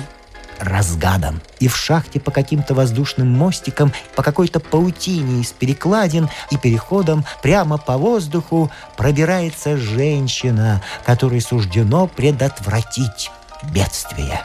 разгадан. 0.59 1.41
И 1.61 1.69
в 1.69 1.77
шахте 1.77 2.21
по 2.21 2.31
каким-то 2.31 2.75
воздушным 2.75 3.29
мостикам, 3.29 3.93
по 4.15 4.23
какой-то 4.23 4.61
паутине 4.61 5.41
из 5.41 5.53
перекладин 5.53 6.29
и 6.51 6.59
переходам 6.59 7.25
прямо 7.43 7.79
по 7.79 7.97
воздуху 7.97 8.71
пробирается 8.99 9.79
женщина, 9.79 10.83
которой 11.07 11.41
суждено 11.41 12.07
предотвратить 12.07 13.31
бедствие. 13.73 14.43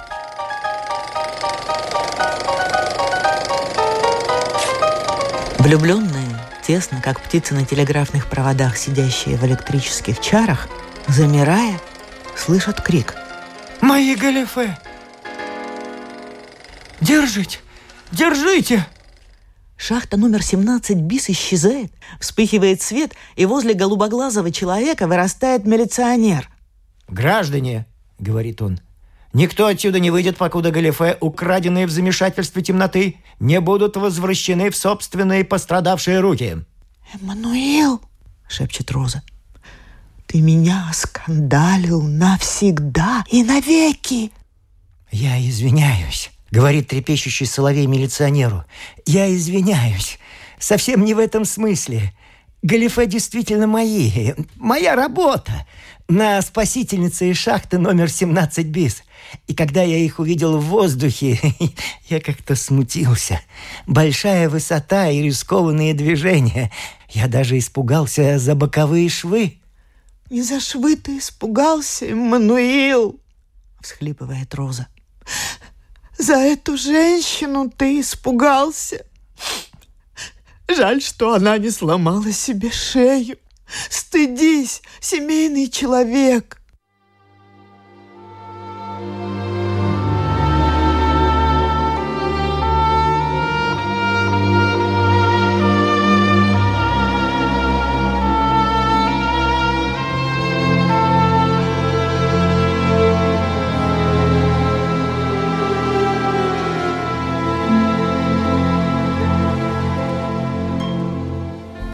Влюбленные, 5.62 6.40
тесно, 6.66 7.00
как 7.04 7.22
птицы 7.22 7.54
на 7.54 7.68
телеграфных 7.68 8.28
проводах, 8.28 8.78
сидящие 8.78 9.38
в 9.38 9.46
электрических 9.46 10.20
чарах, 10.20 10.68
замирая, 11.08 11.80
слышат 12.36 12.82
крик. 12.82 13.14
«Мои 13.80 14.16
галифе! 14.16 14.76
Держите! 17.00 17.60
Держите!» 18.12 18.88
Шахта 19.78 20.18
номер 20.18 20.42
17 20.42 20.98
БИС 20.98 21.30
исчезает, 21.30 21.94
вспыхивает 22.20 22.82
свет, 22.82 23.14
и 23.36 23.46
возле 23.46 23.76
голубоглазого 23.76 24.52
человека 24.52 25.06
вырастает 25.06 25.66
милиционер. 25.66 26.50
«Граждане!»— 27.08 27.86
говорит 28.18 28.64
он— 28.64 28.80
Никто 29.34 29.68
отсюда 29.68 30.00
не 30.00 30.12
выйдет, 30.12 30.38
покуда 30.38 30.72
галифе, 30.72 31.18
украденные 31.22 31.88
в 31.88 31.92
замешательстве 31.92 32.62
темноты, 32.62 33.18
не 33.40 33.62
будут 33.62 33.96
возвращены 33.96 34.70
в 34.70 34.76
собственные 34.76 35.46
пострадавшие 35.46 36.20
руки. 36.20 36.58
«Эммануил!»— 37.14 38.02
шепчет 38.50 38.92
Роза. 38.92 39.24
«Ты 40.28 40.42
меня 40.42 40.90
скандалил 40.94 42.02
навсегда 42.02 43.24
и 43.30 43.44
навеки!» 43.44 44.32
«Я 45.12 45.40
извиняюсь»,— 45.40 46.30
говорит 46.52 46.90
трепещущий 46.90 47.46
соловей 47.46 47.86
милиционеру. 47.86 48.66
«Я 49.06 49.34
извиняюсь. 49.34 50.20
Совсем 50.60 51.04
не 51.04 51.14
в 51.14 51.20
этом 51.20 51.44
смысле. 51.46 52.14
Галифе 52.62 53.08
действительно 53.08 53.66
мои. 53.66 54.34
Моя 54.56 54.96
работа. 54.96 55.66
На 56.12 56.42
спасительнице 56.42 57.32
из 57.32 57.38
шахты 57.38 57.78
номер 57.78 58.10
17 58.10 58.68
БИС. 58.68 59.04
И 59.48 59.56
когда 59.56 59.82
я 59.82 59.96
их 59.98 60.20
увидел 60.20 60.58
в 60.58 60.66
воздухе, 60.66 61.40
я 62.10 62.20
как-то 62.20 62.58
смутился. 62.58 63.40
Большая 63.88 64.50
высота 64.50 65.08
и 65.08 65.22
рискованные 65.22 65.94
движения. 65.94 66.70
Я 67.12 67.30
даже 67.30 67.58
испугался 67.58 68.40
за 68.40 68.56
боковые 68.56 69.08
швы. 69.08 69.62
«Не 70.30 70.42
за 70.42 70.60
швы 70.60 70.98
ты 70.98 71.18
испугался, 71.18 72.14
Мануил!»— 72.14 73.22
всхлипывает 73.82 74.54
Роза. 74.54 74.90
«За 76.18 76.36
эту 76.36 76.76
женщину 76.76 77.70
ты 77.70 78.02
испугался. 78.02 79.06
Жаль, 80.68 81.02
что 81.02 81.36
она 81.36 81.58
не 81.58 81.70
сломала 81.70 82.34
себе 82.34 82.70
шею. 82.70 83.38
Стыдись, 83.90 84.82
семейный 85.00 85.68
человек!» 85.68 86.62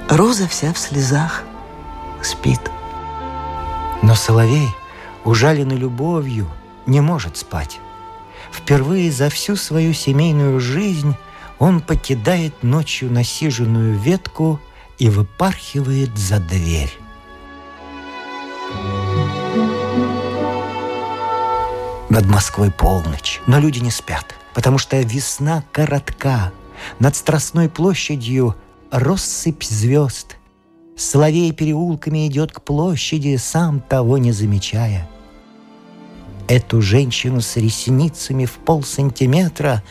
Роза 0.09 0.47
вся 0.47 0.71
в 0.73 0.77
слезах, 0.79 1.43
спит. 2.27 2.61
Но 4.03 4.13
Соловей, 4.15 4.69
ужаленный 5.23 5.77
любовью, 5.77 6.47
не 6.85 7.01
может 7.01 7.37
спать. 7.37 7.79
Впервые 8.51 9.11
за 9.11 9.29
всю 9.29 9.55
свою 9.55 9.93
семейную 9.93 10.59
жизнь 10.59 11.15
он 11.59 11.81
покидает 11.81 12.63
ночью 12.63 13.11
насиженную 13.11 13.97
ветку 13.97 14.59
и 14.97 15.09
выпархивает 15.09 16.17
за 16.17 16.39
дверь. 16.39 16.93
Над 22.09 22.25
Москвой 22.25 22.71
полночь, 22.71 23.41
но 23.47 23.59
люди 23.59 23.79
не 23.79 23.91
спят, 23.91 24.35
потому 24.53 24.77
что 24.77 24.99
весна 25.01 25.63
коротка. 25.71 26.51
Над 26.99 27.15
Страстной 27.15 27.69
площадью 27.69 28.55
россыпь 28.91 29.63
звезд. 29.63 30.37
Соловей 30.97 31.51
переулками 31.51 32.27
идет 32.27 32.51
к 32.51 32.61
площади, 32.61 33.37
сам 33.37 33.79
того 33.79 34.17
не 34.17 34.31
замечая. 34.31 35.07
Эту 36.47 36.81
женщину 36.81 37.41
с 37.41 37.55
ресницами 37.57 38.45
в 38.45 38.53
полсантиметра 38.53 39.83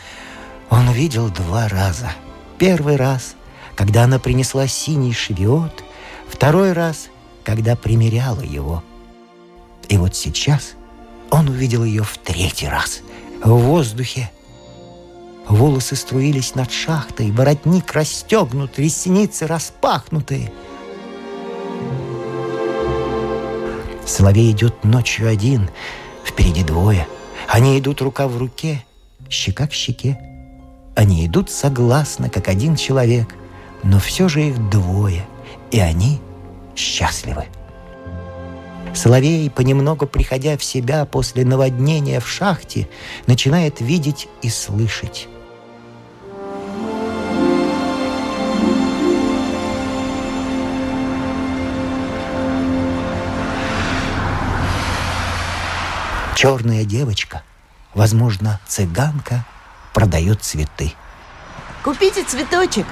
он 0.68 0.90
видел 0.90 1.28
два 1.28 1.68
раза. 1.68 2.10
Первый 2.58 2.96
раз, 2.96 3.36
когда 3.76 4.04
она 4.04 4.18
принесла 4.18 4.66
синий 4.66 5.12
шевиот, 5.12 5.84
второй 6.28 6.72
раз, 6.72 7.08
когда 7.44 7.76
примеряла 7.76 8.40
его. 8.40 8.82
И 9.88 9.96
вот 9.96 10.16
сейчас 10.16 10.72
он 11.30 11.48
увидел 11.48 11.84
ее 11.84 12.02
в 12.02 12.18
третий 12.18 12.68
раз 12.68 13.02
в 13.44 13.50
воздухе 13.50 14.30
Волосы 15.48 15.94
струились 15.94 16.54
над 16.56 16.72
шахтой, 16.72 17.30
воротник 17.30 17.92
расстегнут, 17.92 18.78
ресницы 18.78 19.46
распахнуты. 19.46 20.50
Соловей 24.06 24.52
идет 24.52 24.84
ночью 24.84 25.28
один, 25.28 25.68
впереди 26.24 26.62
двое. 26.62 27.06
Они 27.48 27.78
идут 27.78 28.00
рука 28.00 28.28
в 28.28 28.38
руке, 28.38 28.84
щека 29.28 29.66
к 29.66 29.72
щеке. 29.72 30.18
Они 30.94 31.26
идут 31.26 31.50
согласно, 31.50 32.30
как 32.30 32.48
один 32.48 32.76
человек, 32.76 33.34
но 33.82 33.98
все 33.98 34.28
же 34.28 34.42
их 34.42 34.70
двое, 34.70 35.26
и 35.70 35.80
они 35.80 36.20
счастливы. 36.76 37.46
Соловей, 38.94 39.50
понемногу 39.50 40.06
приходя 40.06 40.56
в 40.56 40.64
себя 40.64 41.04
после 41.04 41.44
наводнения 41.44 42.20
в 42.20 42.28
шахте, 42.28 42.88
начинает 43.26 43.80
видеть 43.80 44.28
и 44.40 44.48
слышать. 44.48 45.28
Черная 56.46 56.84
девочка, 56.84 57.42
возможно, 57.92 58.60
цыганка, 58.68 59.44
продает 59.92 60.44
цветы. 60.44 60.92
«Купите 61.82 62.22
цветочек!» 62.22 62.86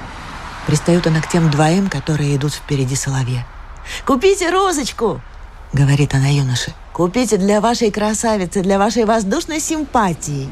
Пристает 0.67 1.07
она 1.07 1.21
к 1.21 1.29
тем 1.29 1.49
двоим, 1.49 1.89
которые 1.89 2.35
идут 2.35 2.53
впереди 2.53 2.97
соловья. 2.97 3.47
«Купите 4.05 4.49
розочку!» 4.49 5.21
Говорит 5.71 6.13
она 6.13 6.27
юноше. 6.27 6.73
«Купите 6.91 7.37
для 7.37 7.61
вашей 7.61 7.91
красавицы, 7.91 8.61
для 8.61 8.77
вашей 8.77 9.05
воздушной 9.05 9.61
симпатии!» 9.61 10.49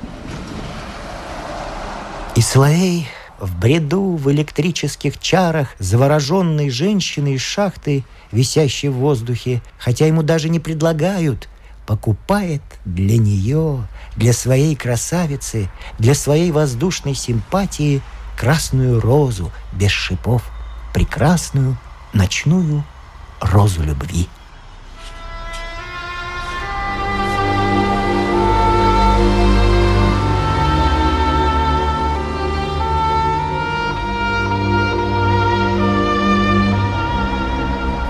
И 2.37 2.41
Соловей 2.41 3.09
в 3.37 3.59
бреду, 3.59 4.15
в 4.15 4.31
электрических 4.31 5.19
чарах, 5.19 5.75
завороженной 5.77 6.69
женщиной 6.69 7.33
из 7.33 7.41
шахты, 7.41 8.05
висящей 8.31 8.87
в 8.87 8.93
воздухе, 8.93 9.61
хотя 9.77 10.07
ему 10.07 10.23
даже 10.23 10.47
не 10.47 10.61
предлагают, 10.61 11.49
покупает 11.85 12.61
для 12.85 13.17
нее, 13.17 13.87
для 14.15 14.33
своей 14.33 14.75
красавицы, 14.75 15.69
для 15.99 16.15
своей 16.15 16.51
воздушной 16.51 17.15
симпатии 17.15 18.01
красную 18.37 18.99
розу 18.99 19.51
без 19.73 19.91
шипов, 19.91 20.43
прекрасную 20.93 21.77
ночную 22.13 22.83
розу 23.41 23.83
любви. 23.83 24.27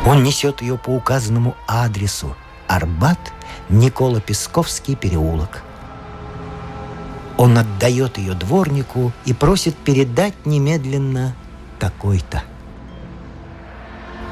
Он 0.06 0.22
несет 0.22 0.62
ее 0.62 0.78
по 0.78 0.90
указанному 0.90 1.56
адресу 1.66 2.36
Арбат, 2.76 3.20
Никола 3.70 4.20
Песковский 4.20 4.96
переулок. 4.96 5.62
Он 7.38 7.58
отдает 7.58 8.18
ее 8.18 8.34
дворнику 8.34 9.12
и 9.26 9.34
просит 9.34 9.76
передать 9.78 10.46
немедленно 10.46 11.36
такой-то. 11.80 12.44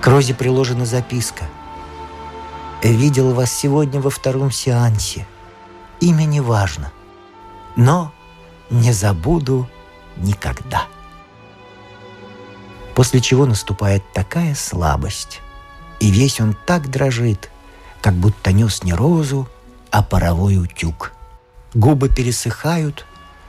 К 0.02 0.08
розе 0.08 0.34
приложена 0.34 0.86
записка. 0.86 1.46
«Видел 2.82 3.32
вас 3.36 3.52
сегодня 3.52 4.02
во 4.02 4.10
втором 4.10 4.50
сеансе. 4.50 5.28
Имя 6.00 6.24
не 6.24 6.42
важно, 6.42 6.92
но 7.76 8.12
не 8.72 8.92
забуду 8.92 9.70
никогда». 10.18 10.88
После 12.96 13.22
чего 13.22 13.46
наступает 13.46 14.04
такая 14.14 14.56
слабость, 14.56 15.42
и 16.00 16.10
весь 16.10 16.42
он 16.42 16.56
так 16.66 16.90
дрожит, 16.90 17.51
как 18.02 18.14
будто 18.14 18.52
нес 18.52 18.84
не 18.84 18.94
розу, 18.94 19.48
а 19.92 20.04
паровой 20.04 20.58
утюг. 20.58 21.14
Губы 21.74 22.10
пересыхают, 22.10 23.06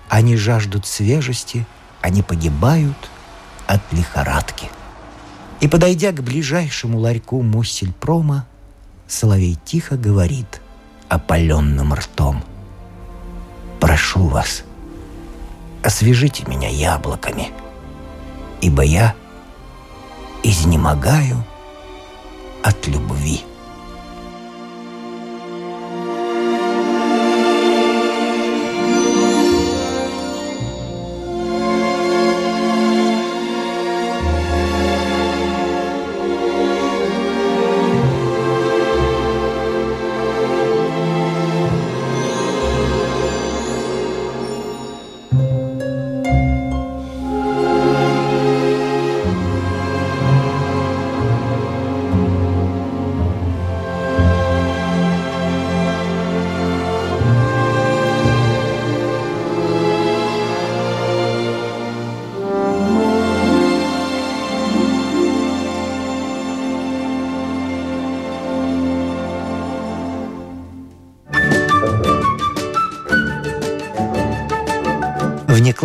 они 0.08 0.36
жаждут 0.36 0.86
свежести, 0.86 1.66
они 2.00 2.22
погибают 2.22 3.10
от 3.66 3.80
лихорадки. 3.92 4.68
И, 5.60 5.68
подойдя 5.68 6.12
к 6.12 6.22
ближайшему 6.22 6.98
ларьку 6.98 7.40
Муссельпрома, 7.42 8.46
Соловей 9.06 9.58
тихо 9.64 9.96
говорит 9.96 10.60
опаленным 11.08 11.94
ртом. 11.94 12.42
«Прошу 13.80 14.26
вас, 14.26 14.62
освежите 15.82 16.44
меня 16.46 16.68
яблоками, 16.68 17.50
ибо 18.60 18.82
я 18.82 19.14
изнемогаю 20.42 21.44
от 22.62 22.86
любви. 22.86 23.44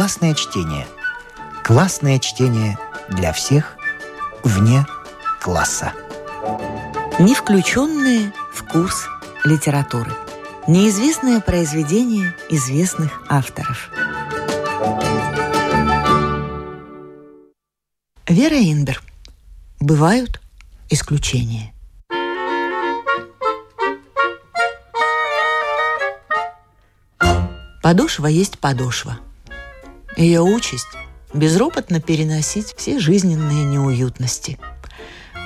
Внеклассное 0.08 0.36
чтение. 0.36 0.88
Классное 1.66 2.18
чтение 2.20 2.80
для 3.10 3.34
всех 3.34 3.76
вне 4.42 4.88
класса. 5.42 5.92
Не 7.20 7.36
включенные 7.36 8.32
в 8.54 8.64
курс 8.64 9.10
литературы. 9.44 10.14
Неизвестное 10.66 11.42
произведение 11.42 12.34
известных 12.50 13.22
авторов. 13.28 13.90
Вера 18.30 18.56
Инбер. 18.56 19.04
Бывают 19.82 20.40
исключения. 20.90 21.74
Подошва 27.82 28.28
есть 28.28 28.58
подошва– 28.58 29.20
ее 30.18 30.42
участь– 30.42 30.88
безропотно 31.34 32.00
переносить 32.00 32.74
все 32.78 33.00
жизненные 33.00 33.64
неуютности. 33.66 34.60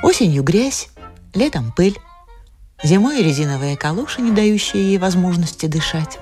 Осенью 0.03 0.43
грязь, 0.43 0.89
летом 1.33 1.71
пыль, 1.71 1.97
зимой 2.83 3.21
резиновые 3.21 3.77
калоши, 3.77 4.21
не 4.21 4.31
дающие 4.31 4.83
ей 4.83 4.97
возможности 4.97 5.67
дышать. 5.67 6.19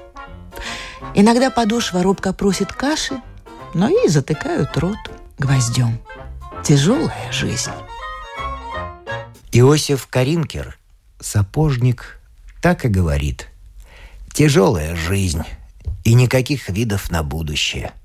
Иногда 1.16 1.50
подошва 1.50 2.04
робко 2.04 2.34
просит 2.34 2.74
каши, 2.74 3.22
но 3.74 3.88
ей 3.88 4.10
затыкают 4.10 4.76
рот 4.78 4.98
гвоздем. 5.38 6.00
Тяжелая 6.64 7.32
жизнь. 7.32 7.72
Иосиф 9.52 10.08
Каринкер, 10.08 10.78
сапожник, 11.20 12.20
так 12.62 12.86
и 12.86 12.90
говорит. 12.90 13.48
Тяжелая 14.34 14.96
жизнь 14.96 15.44
и 16.04 16.14
никаких 16.14 16.70
видов 16.70 17.10
на 17.10 17.24
будущее– 17.24 17.94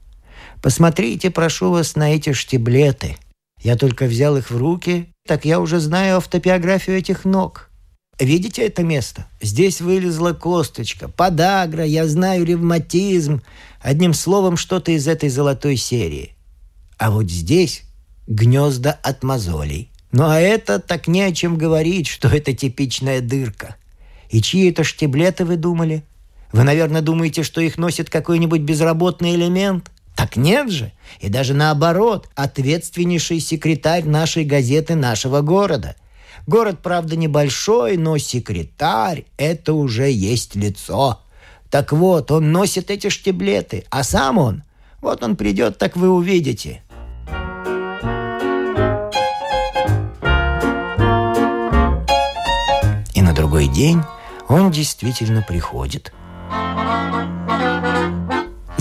Посмотрите, 0.65 1.31
прошу 1.31 1.71
вас, 1.71 1.95
на 1.95 2.15
эти 2.15 2.33
штиблеты. 2.33 3.19
Я 3.63 3.77
только 3.77 4.07
взял 4.07 4.35
их 4.39 4.51
в 4.51 4.57
руки, 4.57 5.11
так 5.29 5.45
я 5.45 5.61
уже 5.61 5.79
знаю 5.79 6.17
автопиографию 6.17 6.97
этих 6.97 7.27
ног. 7.27 7.69
Видите 8.19 8.63
это 8.63 8.83
место? 8.83 9.27
Здесь 9.43 9.83
вылезла 9.83 10.33
косточка, 10.33 11.07
подагра, 11.07 11.85
я 11.85 12.09
знаю 12.09 12.47
ревматизм. 12.47 13.43
Одним 13.79 14.15
словом, 14.15 14.57
что-то 14.57 14.93
из 14.93 15.07
этой 15.07 15.29
золотой 15.29 15.77
серии. 15.77 16.35
А 16.97 17.11
вот 17.11 17.31
здесь 17.31 17.83
гнезда 18.27 18.99
от 19.03 19.23
мозолей. 19.23 19.93
Ну 20.13 20.31
а 20.31 20.41
это 20.41 20.79
так 20.79 21.09
не 21.09 21.21
о 21.21 21.33
чем 21.33 21.59
говорить, 21.59 22.07
что 22.07 22.29
это 22.29 22.55
типичная 22.55 23.21
дырка. 23.21 23.77
И 24.31 24.41
чьи 24.41 24.71
это 24.71 24.83
штиблеты 24.83 25.45
вы 25.45 25.57
думали? 25.57 26.05
Вы, 26.53 26.63
наверное, 26.63 27.03
думаете, 27.03 27.43
что 27.43 27.61
их 27.61 27.77
носит 27.77 28.09
какой-нибудь 28.09 28.63
безработный 28.63 29.35
элемент? 29.35 29.91
Так 30.15 30.37
нет 30.37 30.71
же. 30.71 30.93
И 31.21 31.29
даже 31.29 31.55
наоборот, 31.55 32.29
ответственнейший 32.35 33.41
секретарь 33.41 34.05
нашей 34.05 34.45
газеты 34.45 34.95
нашего 34.95 35.41
города. 35.41 35.97
Город, 36.47 36.81
правда, 36.83 37.17
небольшой, 37.17 37.97
но 37.97 38.19
секретарь– 38.19 39.25
это 39.39 39.73
уже 39.73 40.11
есть 40.11 40.55
лицо. 40.55 41.21
Так 41.71 41.93
вот, 41.93 42.31
он 42.31 42.53
носит 42.53 42.91
эти 42.91 43.09
штиблеты, 43.09 43.85
а 43.91 44.05
сам 44.05 44.39
он, 44.39 44.63
вот 45.01 45.23
он 45.23 45.37
придет, 45.37 45.79
так 45.79 45.97
вы 45.97 46.09
увидите. 46.11 46.83
И 53.15 53.23
на 53.23 53.33
другой 53.33 53.69
день 53.69 54.03
он 54.49 54.71
действительно 54.71 55.43
приходит– 55.43 56.13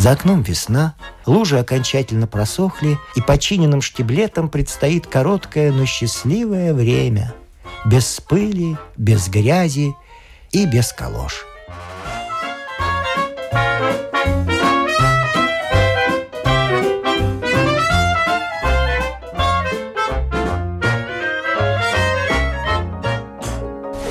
за 0.04 0.12
окном 0.12 0.42
весна, 0.42 0.96
лужи 1.26 1.58
окончательно 1.58 2.28
просохли, 2.28 2.98
и 3.16 3.22
починенным 3.22 3.82
штиблетом 3.82 4.50
предстоит 4.50 5.08
короткое, 5.08 5.72
но 5.72 5.86
счастливое 5.86 6.74
время. 6.74 7.34
Без 7.86 8.20
пыли, 8.20 8.76
без 8.98 9.30
грязи 9.30 9.96
и 10.52 10.66
без 10.66 10.92
калош. 10.92 11.46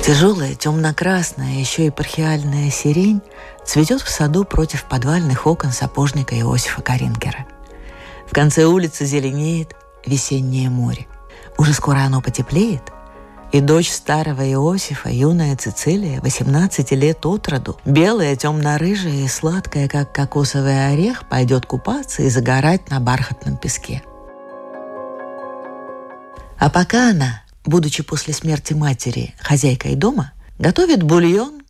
Тяжелая 0.03 0.53
темно-красная, 0.53 1.59
еще 1.59 1.85
епархиальная 1.85 2.69
сирень 2.69 3.21
цветет 3.63 4.01
в 4.01 4.09
саду 4.09 4.43
против 4.43 4.83
подвальных 4.83 5.47
окон 5.47 5.71
сапожника 5.71 6.37
Иосифа 6.37 6.81
Карингера. 6.81 7.45
В 8.27 8.33
конце 8.33 8.65
улицы 8.65 9.05
зеленеет 9.05 9.77
весеннее 10.05 10.69
море. 10.69 11.07
Уже 11.57 11.71
скоро 11.71 11.99
оно 11.99 12.19
потеплеет, 12.19 12.91
и 13.53 13.61
дочь 13.61 13.89
старого 13.89 14.41
Иосифа, 14.41 15.07
юная 15.09 15.55
Цицилия, 15.55 16.19
18 16.19 16.91
лет 16.91 17.25
от 17.25 17.47
роду, 17.47 17.77
белая, 17.85 18.35
темно-рыжая 18.35 19.23
и 19.23 19.27
сладкая, 19.29 19.87
как 19.87 20.11
кокосовый 20.11 20.91
орех, 20.91 21.29
пойдет 21.29 21.65
купаться 21.65 22.23
и 22.23 22.29
загорать 22.29 22.89
на 22.89 22.99
бархатном 22.99 23.55
песке. 23.55 24.03
А 26.59 26.69
пока 26.69 27.11
она, 27.11 27.42
будучи 27.65 28.03
после 28.03 28.33
смерти 28.33 28.73
матери 28.73 29.33
хозяйкой 29.39 29.95
дома, 29.95 30.33
готовит 30.59 31.03
бульон, 31.03 31.61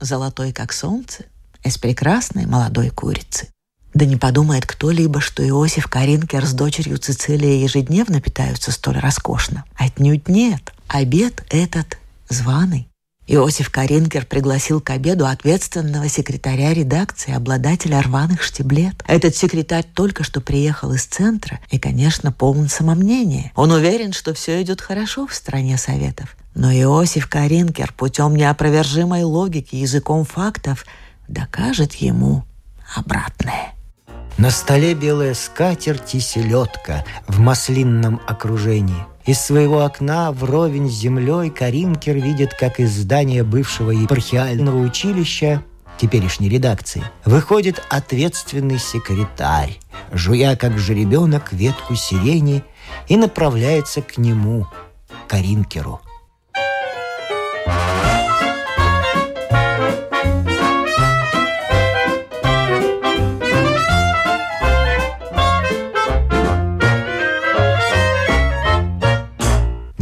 золотой 0.00 0.52
как 0.52 0.72
солнце, 0.72 1.24
из 1.62 1.78
прекрасной 1.78 2.46
молодой 2.46 2.90
курицы. 2.90 3.48
Да 3.94 4.06
не 4.06 4.16
подумает 4.16 4.66
кто-либо, 4.66 5.20
что 5.20 5.46
Иосиф 5.46 5.86
Каринкер 5.86 6.46
с 6.46 6.52
дочерью 6.52 6.98
Цицилия 6.98 7.62
ежедневно 7.62 8.20
питаются 8.20 8.72
столь 8.72 8.98
роскошно. 8.98 9.64
Отнюдь 9.74 10.28
нет. 10.28 10.72
Обед 10.88 11.44
этот 11.50 11.98
званый. 12.28 12.88
Иосиф 13.28 13.70
Каринкер 13.70 14.26
пригласил 14.26 14.80
к 14.80 14.90
обеду 14.90 15.26
ответственного 15.26 16.08
секретаря 16.08 16.74
редакции, 16.74 17.32
обладателя 17.32 18.02
рваных 18.02 18.42
штиблет. 18.42 19.02
Этот 19.06 19.36
секретарь 19.36 19.86
только 19.94 20.24
что 20.24 20.40
приехал 20.40 20.92
из 20.92 21.04
центра 21.04 21.60
и, 21.70 21.78
конечно, 21.78 22.32
полон 22.32 22.68
самомнения. 22.68 23.52
Он 23.54 23.70
уверен, 23.70 24.12
что 24.12 24.34
все 24.34 24.60
идет 24.62 24.80
хорошо 24.80 25.26
в 25.26 25.34
стране 25.34 25.78
Советов. 25.78 26.36
Но 26.54 26.72
Иосиф 26.72 27.28
Каринкер 27.28 27.94
путем 27.96 28.34
неопровержимой 28.34 29.22
логики, 29.22 29.76
языком 29.76 30.24
фактов 30.24 30.84
докажет 31.28 31.94
ему 31.94 32.44
обратное. 32.94 33.72
На 34.36 34.50
столе 34.50 34.94
белая 34.94 35.34
скатерть 35.34 36.14
и 36.14 36.20
селедка 36.20 37.04
в 37.28 37.38
маслинном 37.38 38.20
окружении. 38.26 39.06
Из 39.24 39.40
своего 39.40 39.84
окна 39.84 40.32
вровень 40.32 40.90
с 40.90 40.94
землей 40.94 41.50
Каринкер 41.50 42.16
видит, 42.16 42.54
как 42.54 42.80
из 42.80 42.90
здания 42.90 43.44
бывшего 43.44 43.92
епархиального 43.92 44.78
училища 44.78 45.62
теперешней 45.96 46.48
редакции, 46.48 47.04
выходит 47.24 47.80
ответственный 47.88 48.78
секретарь, 48.78 49.78
жуя 50.12 50.56
как 50.56 50.76
жеребенок 50.78 51.52
ветку 51.52 51.94
сирени 51.94 52.64
и 53.06 53.16
направляется 53.16 54.02
к 54.02 54.18
нему, 54.18 54.66
Каринкеру– 55.28 56.00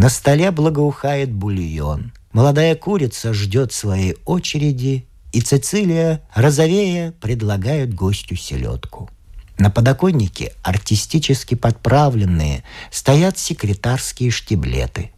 На 0.00 0.08
столе 0.08 0.50
благоухает 0.50 1.30
бульон. 1.30 2.12
Молодая 2.32 2.74
курица 2.74 3.34
ждет 3.34 3.70
своей 3.70 4.16
очереди, 4.24 5.04
и 5.30 5.42
Цицилия, 5.42 6.22
розовея, 6.34 7.12
предлагает 7.20 7.92
гостю 7.92 8.34
селедку. 8.34 9.10
На 9.58 9.68
подоконнике, 9.68 10.54
артистически 10.62 11.54
подправленные, 11.54 12.64
стоят 12.90 13.36
секретарские 13.36 14.30
штиблеты. 14.30 15.10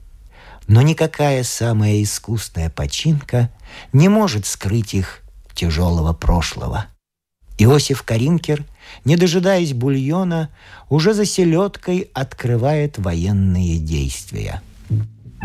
Но 0.67 0.83
никакая 0.83 1.45
самая 1.45 2.03
искусная 2.03 2.69
починка 2.69 3.53
не 3.93 4.09
может 4.09 4.47
скрыть 4.47 4.95
их 4.95 5.21
тяжелого 5.55 6.13
прошлого. 6.13 6.87
Иосиф 7.57 8.03
Каринкер, 8.03 8.65
не 9.05 9.15
дожидаясь 9.15 9.75
бульона, 9.75 10.49
уже 10.89 11.15
за 11.15 11.25
селедкой 11.25 12.11
открывает 12.15 12.99
военные 12.99 13.79
действия– 13.79 14.61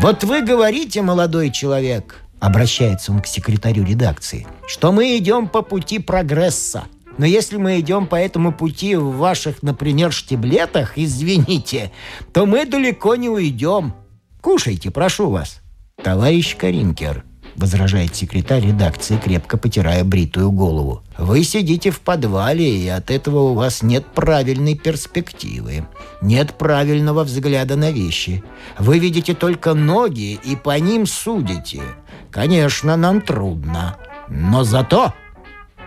вот 0.00 0.24
вы 0.24 0.42
говорите, 0.42 1.02
молодой 1.02 1.50
человек, 1.50 2.22
обращается 2.40 3.12
он 3.12 3.20
к 3.20 3.26
секретарю 3.26 3.84
редакции, 3.84 4.46
что 4.66 4.92
мы 4.92 5.16
идем 5.18 5.48
по 5.48 5.62
пути 5.62 5.98
прогресса. 5.98 6.84
Но 7.16 7.26
если 7.26 7.56
мы 7.56 7.80
идем 7.80 8.06
по 8.06 8.14
этому 8.14 8.52
пути 8.52 8.94
в 8.94 9.16
ваших, 9.16 9.62
например, 9.64 10.12
штиблетах, 10.12 10.92
извините, 10.96 11.90
то 12.32 12.46
мы 12.46 12.64
далеко 12.64 13.16
не 13.16 13.28
уйдем. 13.28 13.92
Кушайте, 14.40 14.92
прошу 14.92 15.30
вас. 15.30 15.60
Товарищ 16.00 16.56
Каринкер, 16.56 17.24
возражает 17.58 18.14
секретарь 18.14 18.66
редакции, 18.66 19.16
крепко 19.16 19.58
потирая 19.58 20.04
бритую 20.04 20.50
голову. 20.50 21.02
Вы 21.18 21.42
сидите 21.42 21.90
в 21.90 22.00
подвале, 22.00 22.78
и 22.78 22.88
от 22.88 23.10
этого 23.10 23.50
у 23.50 23.54
вас 23.54 23.82
нет 23.82 24.06
правильной 24.06 24.76
перспективы. 24.76 25.86
Нет 26.22 26.54
правильного 26.54 27.24
взгляда 27.24 27.76
на 27.76 27.90
вещи. 27.90 28.42
Вы 28.78 28.98
видите 28.98 29.34
только 29.34 29.74
ноги 29.74 30.38
и 30.42 30.56
по 30.56 30.78
ним 30.78 31.06
судите. 31.06 31.82
Конечно, 32.30 32.96
нам 32.96 33.20
трудно. 33.20 33.96
Но 34.28 34.62
зато 34.62 35.12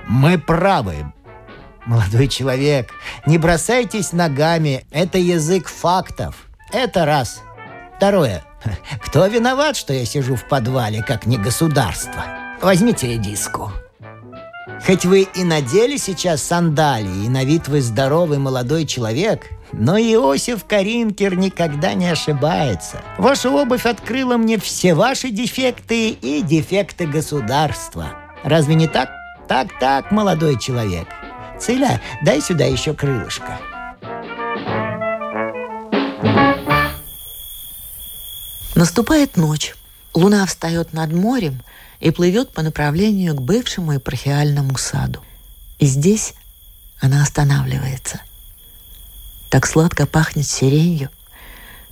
мы 0.08 0.38
правы. 0.38 1.14
Молодой 1.86 2.28
человек, 2.28 2.92
не 3.26 3.38
бросайтесь 3.38 4.14
ногами. 4.14 4.86
Это 4.92 5.18
язык 5.18 5.68
фактов. 5.68 6.48
Это 6.72 7.06
раз. 7.06 7.42
Второе. 7.98 8.44
Кто 9.06 9.26
виноват, 9.28 9.76
что 9.76 9.94
я 9.94 10.06
сижу 10.06 10.36
в 10.36 10.48
подвале, 10.48 11.04
как 11.04 11.26
не 11.26 11.38
государство? 11.38 12.24
Возьмите 12.62 13.08
редиску. 13.08 13.72
Хоть 14.86 15.06
вы 15.06 15.28
и 15.36 15.44
надели 15.44 15.98
сейчас 15.98 16.42
сандалии, 16.42 17.26
и 17.26 17.30
на 17.30 17.44
вид 17.44 17.68
вы 17.68 17.82
здоровый 17.82 18.40
молодой 18.40 18.86
человек, 18.86 19.48
но 19.74 19.98
Иосиф 19.98 20.66
Каринкер 20.66 21.36
никогда 21.36 21.94
не 21.94 22.08
ошибается. 22.08 23.02
Ваша 23.18 23.50
обувь 23.50 23.86
открыла 23.86 24.38
мне 24.38 24.58
все 24.58 24.94
ваши 24.94 25.30
дефекты 25.30 26.10
и 26.10 26.42
дефекты 26.42 27.06
государства. 27.06 28.08
Разве 28.44 28.76
не 28.76 28.88
так? 28.88 29.10
Так-так, 29.48 30.12
молодой 30.12 30.60
человек. 30.60 31.08
Циля, 31.60 32.02
дай 32.24 32.42
сюда 32.42 32.66
еще 32.66 32.94
крылышко. 32.94 33.60
Наступает 38.76 39.38
ночь. 39.38 39.76
Луна 40.14 40.46
встает 40.46 40.94
над 40.94 41.14
морем 41.14 41.62
и 42.00 42.12
плывет 42.12 42.52
по 42.52 42.62
направлению 42.62 43.36
к 43.36 43.42
бывшему 43.42 43.94
епархиальному 43.94 44.78
саду. 44.78 45.22
И 45.80 45.86
здесь 45.86 46.34
она 47.00 47.24
останавливается. 47.24 48.22
Так 49.50 49.66
сладко 49.66 50.06
пахнет 50.06 50.48
сиренью, 50.48 51.10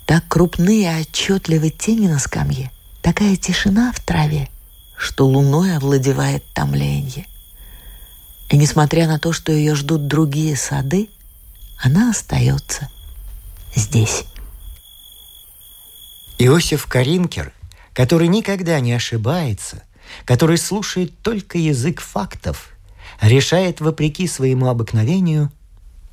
так 0.06 0.28
крупные 0.28 0.84
и 0.84 1.02
отчетливы 1.02 1.70
тени 1.70 2.08
на 2.08 2.20
скамье, 2.20 2.72
такая 3.02 3.36
тишина 3.36 3.92
в 3.92 4.00
траве, 4.00 4.50
что 4.98 5.28
луной 5.28 5.76
овладевает 5.76 6.44
томленье. 6.54 7.26
И 8.50 8.58
несмотря 8.58 9.08
на 9.08 9.20
то, 9.20 9.34
что 9.34 9.52
ее 9.52 9.76
ждут 9.76 10.08
другие 10.08 10.56
сады, 10.56 11.10
она 11.78 12.10
остается 12.10 12.90
здесь. 13.76 14.26
Иосиф 16.42 16.86
Каринкер, 16.86 17.52
который 17.92 18.30
никогда 18.30 18.80
не 18.80 18.94
ошибается, 18.94 19.84
который 20.24 20.58
слушает 20.58 21.20
только 21.20 21.58
язык 21.58 22.00
фактов, 22.00 22.70
решает, 23.20 23.82
вопреки 23.82 24.26
своему 24.26 24.70
обыкновению, 24.70 25.52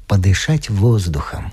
подышать 0.08 0.68
воздухом. 0.68 1.52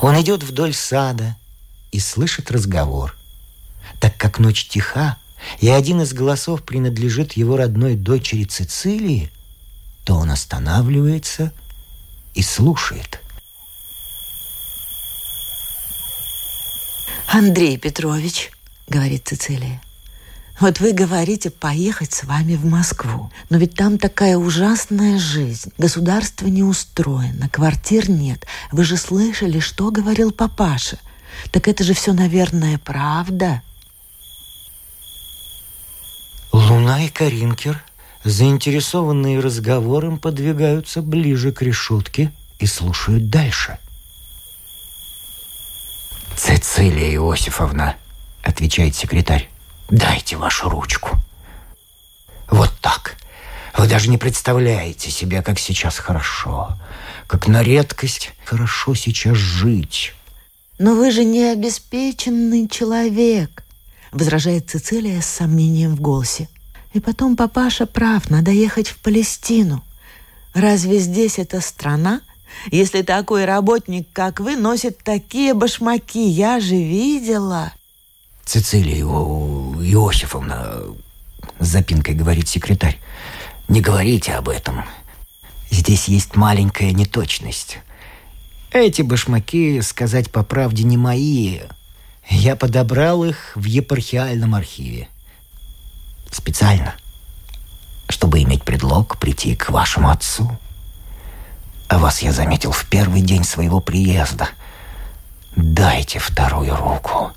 Он 0.00 0.20
идет 0.20 0.42
вдоль 0.42 0.74
сада 0.74 1.36
и 1.92 2.00
слышит 2.00 2.50
разговор. 2.50 3.14
Так 4.00 4.16
как 4.16 4.40
ночь 4.40 4.66
тиха, 4.66 5.18
и 5.60 5.68
один 5.68 6.00
из 6.00 6.12
голосов 6.12 6.64
принадлежит 6.64 7.34
его 7.34 7.56
родной 7.56 7.94
дочери 7.94 8.42
Цицилии, 8.42 9.30
то 10.04 10.16
он 10.16 10.32
останавливается 10.32 11.52
и 12.34 12.42
слушает– 12.42 13.20
«Андрей 17.32 17.78
Петрович»,— 17.78 18.50
говорит 18.88 19.28
Цицилия, 19.28 19.80
вот 20.58 20.80
вы 20.80 20.92
говорите 20.92 21.50
поехать 21.50 22.12
с 22.12 22.24
вами 22.24 22.56
в 22.56 22.64
Москву. 22.64 23.30
Но 23.50 23.56
ведь 23.56 23.74
там 23.74 23.98
такая 23.98 24.36
ужасная 24.36 25.16
жизнь. 25.16 25.72
Государство 25.78 26.48
не 26.48 26.64
устроено, 26.64 27.48
квартир 27.48 28.10
нет. 28.10 28.46
Вы 28.72 28.82
же 28.82 28.96
слышали, 28.96 29.60
что 29.60 29.92
говорил 29.92 30.32
папаша. 30.32 30.98
Так 31.52 31.68
это 31.68 31.84
же 31.84 31.94
все, 31.94 32.12
наверное, 32.12 32.78
правда. 32.78 33.62
Луна 36.52 37.04
и 37.04 37.08
Каринкер, 37.08 37.80
заинтересованные 38.24 39.38
разговором, 39.38 40.18
подвигаются 40.18 41.00
ближе 41.00 41.52
к 41.52 41.62
решетке 41.62 42.32
и 42.58 42.66
слушают 42.66 43.30
дальше– 43.30 43.78
«Цицилия 46.40 47.16
Иосифовна»,— 47.16 47.96
отвечает 48.42 48.96
секретарь,— 48.96 49.50
«дайте 49.90 50.38
вашу 50.38 50.70
ручку». 50.70 51.18
«Вот 52.50 52.72
так. 52.80 53.16
Вы 53.76 53.86
даже 53.86 54.08
не 54.08 54.16
представляете 54.16 55.10
себе, 55.10 55.42
как 55.42 55.58
сейчас 55.58 55.98
хорошо, 55.98 56.78
как 57.26 57.46
на 57.46 57.62
редкость 57.62 58.32
хорошо 58.46 58.94
сейчас 58.94 59.36
жить. 59.36 60.14
Но 60.78 60.94
вы 60.94 61.10
же 61.10 61.24
не 61.24 61.44
обеспеченный 61.44 62.68
человек, 62.68 63.62
возражает 64.10 64.70
Цицилия 64.70 65.20
с 65.20 65.26
сомнением 65.26 65.94
в 65.94 66.00
голосе. 66.00 66.48
И 66.94 67.00
потом 67.00 67.36
папаша 67.36 67.84
прав, 67.84 68.30
надо 68.30 68.50
ехать 68.50 68.88
в 68.88 68.96
Палестину. 69.00 69.84
Разве 70.54 71.00
здесь 71.00 71.38
это 71.38 71.60
страна, 71.60 72.22
если 72.70 73.02
такой 73.02 73.44
работник, 73.44 74.08
как 74.12 74.40
вы, 74.40 74.56
носит 74.56 75.02
такие 75.02 75.54
башмаки? 75.54 76.26
Я 76.28 76.60
же 76.60 76.76
видела. 76.76 77.72
Цицилия 78.44 79.04
Иосифовна, 79.04 80.82
с 81.58 81.66
запинкой 81.66 82.14
говорит 82.14 82.48
секретарь, 82.48 82.98
не 83.68 83.80
говорите 83.80 84.32
об 84.32 84.48
этом. 84.48 84.84
Здесь 85.70 86.08
есть 86.08 86.34
маленькая 86.34 86.92
неточность. 86.92 87.78
Эти 88.72 89.02
башмаки, 89.02 89.80
сказать 89.82 90.30
по 90.30 90.42
правде, 90.42 90.84
не 90.84 90.96
мои. 90.96 91.60
Я 92.28 92.56
подобрал 92.56 93.24
их 93.24 93.52
в 93.54 93.64
епархиальном 93.64 94.54
архиве. 94.54 95.08
Специально, 96.30 96.94
чтобы 98.08 98.42
иметь 98.42 98.64
предлог 98.64 99.18
прийти 99.18 99.56
к 99.56 99.70
вашему 99.70 100.10
отцу. 100.10 100.58
А 101.90 101.98
вас 101.98 102.22
я 102.22 102.32
заметил 102.32 102.70
в 102.70 102.86
первый 102.86 103.20
день 103.20 103.42
своего 103.42 103.80
приезда. 103.80 104.50
Дайте 105.56 106.20
вторую 106.20 106.76
руку. 106.76 107.32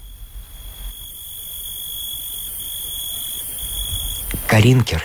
Каринкер, 4.46 5.04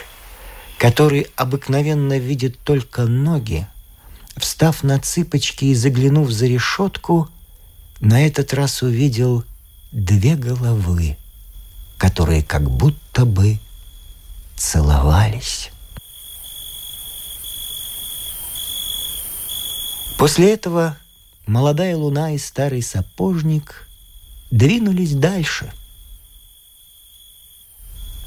который 0.77 1.29
обыкновенно 1.35 2.19
видит 2.19 2.59
только 2.63 3.05
ноги, 3.05 3.67
встав 4.37 4.83
на 4.83 5.01
цыпочки 5.01 5.65
и 5.65 5.75
заглянув 5.75 6.31
за 6.31 6.45
решетку, 6.45 7.31
на 8.01 8.27
этот 8.27 8.53
раз 8.53 8.83
увидел 8.83 9.45
две 9.93 10.37
головы, 10.37 11.17
которые 11.97 12.43
как 12.43 12.71
будто 12.71 13.25
бы 13.25 13.59
целовались. 14.57 15.71
После 20.19 20.53
этого 20.53 20.97
молодая 21.47 21.97
луна 21.97 22.33
и 22.33 22.39
старый 22.39 22.83
сапожник 22.83 23.87
двинулись 24.51 25.15
дальше. 25.15 25.73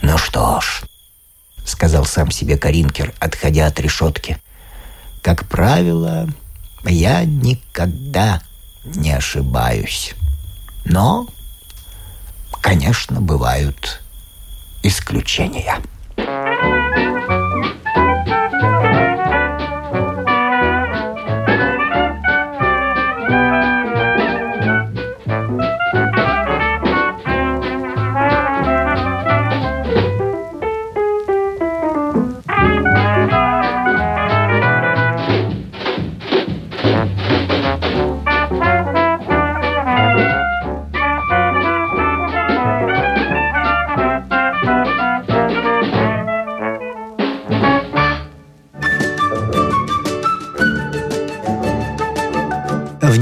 «Ну 0.02 0.18
что 0.18 0.62
ж»,— 0.62 0.84
сказал 1.66 2.06
сам 2.06 2.32
себе 2.32 2.58
Каринкер, 2.58 3.14
отходя 3.20 3.68
от 3.68 3.78
решетки,— 3.82 4.38
«как 5.22 5.50
правило, 5.50 6.30
я 6.86 7.26
никогда 7.26 8.42
не 8.86 9.12
ошибаюсь. 9.12 10.16
Но, 10.86 11.28
конечно, 12.62 13.20
бывают 13.20 14.02
исключения». 14.82 15.76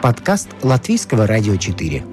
Подкаст 0.00 0.48
Латвийского 0.62 1.26
радио 1.26 1.56
4. 1.56 2.04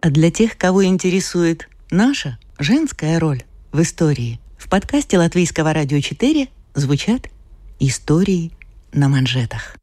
А 0.00 0.10
для 0.10 0.30
тех, 0.30 0.56
кого 0.56 0.84
интересует 0.84 1.68
наша 1.90 2.38
женская 2.60 3.18
роль 3.18 3.42
в 3.72 3.82
истории, 3.82 4.38
в 4.56 4.68
подкасте 4.68 5.18
Латвийского 5.18 5.72
радио 5.72 5.98
4 5.98 6.46
звучат 6.74 7.28
истории 7.80 8.52
на 8.92 9.08
манжетах. 9.08 9.74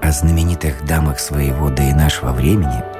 О 0.00 0.12
знаменитых 0.12 0.86
дамах 0.86 1.20
своего 1.20 1.68
да 1.68 1.90
и 1.90 1.92
нашего 1.92 2.32
времени– 2.32 2.82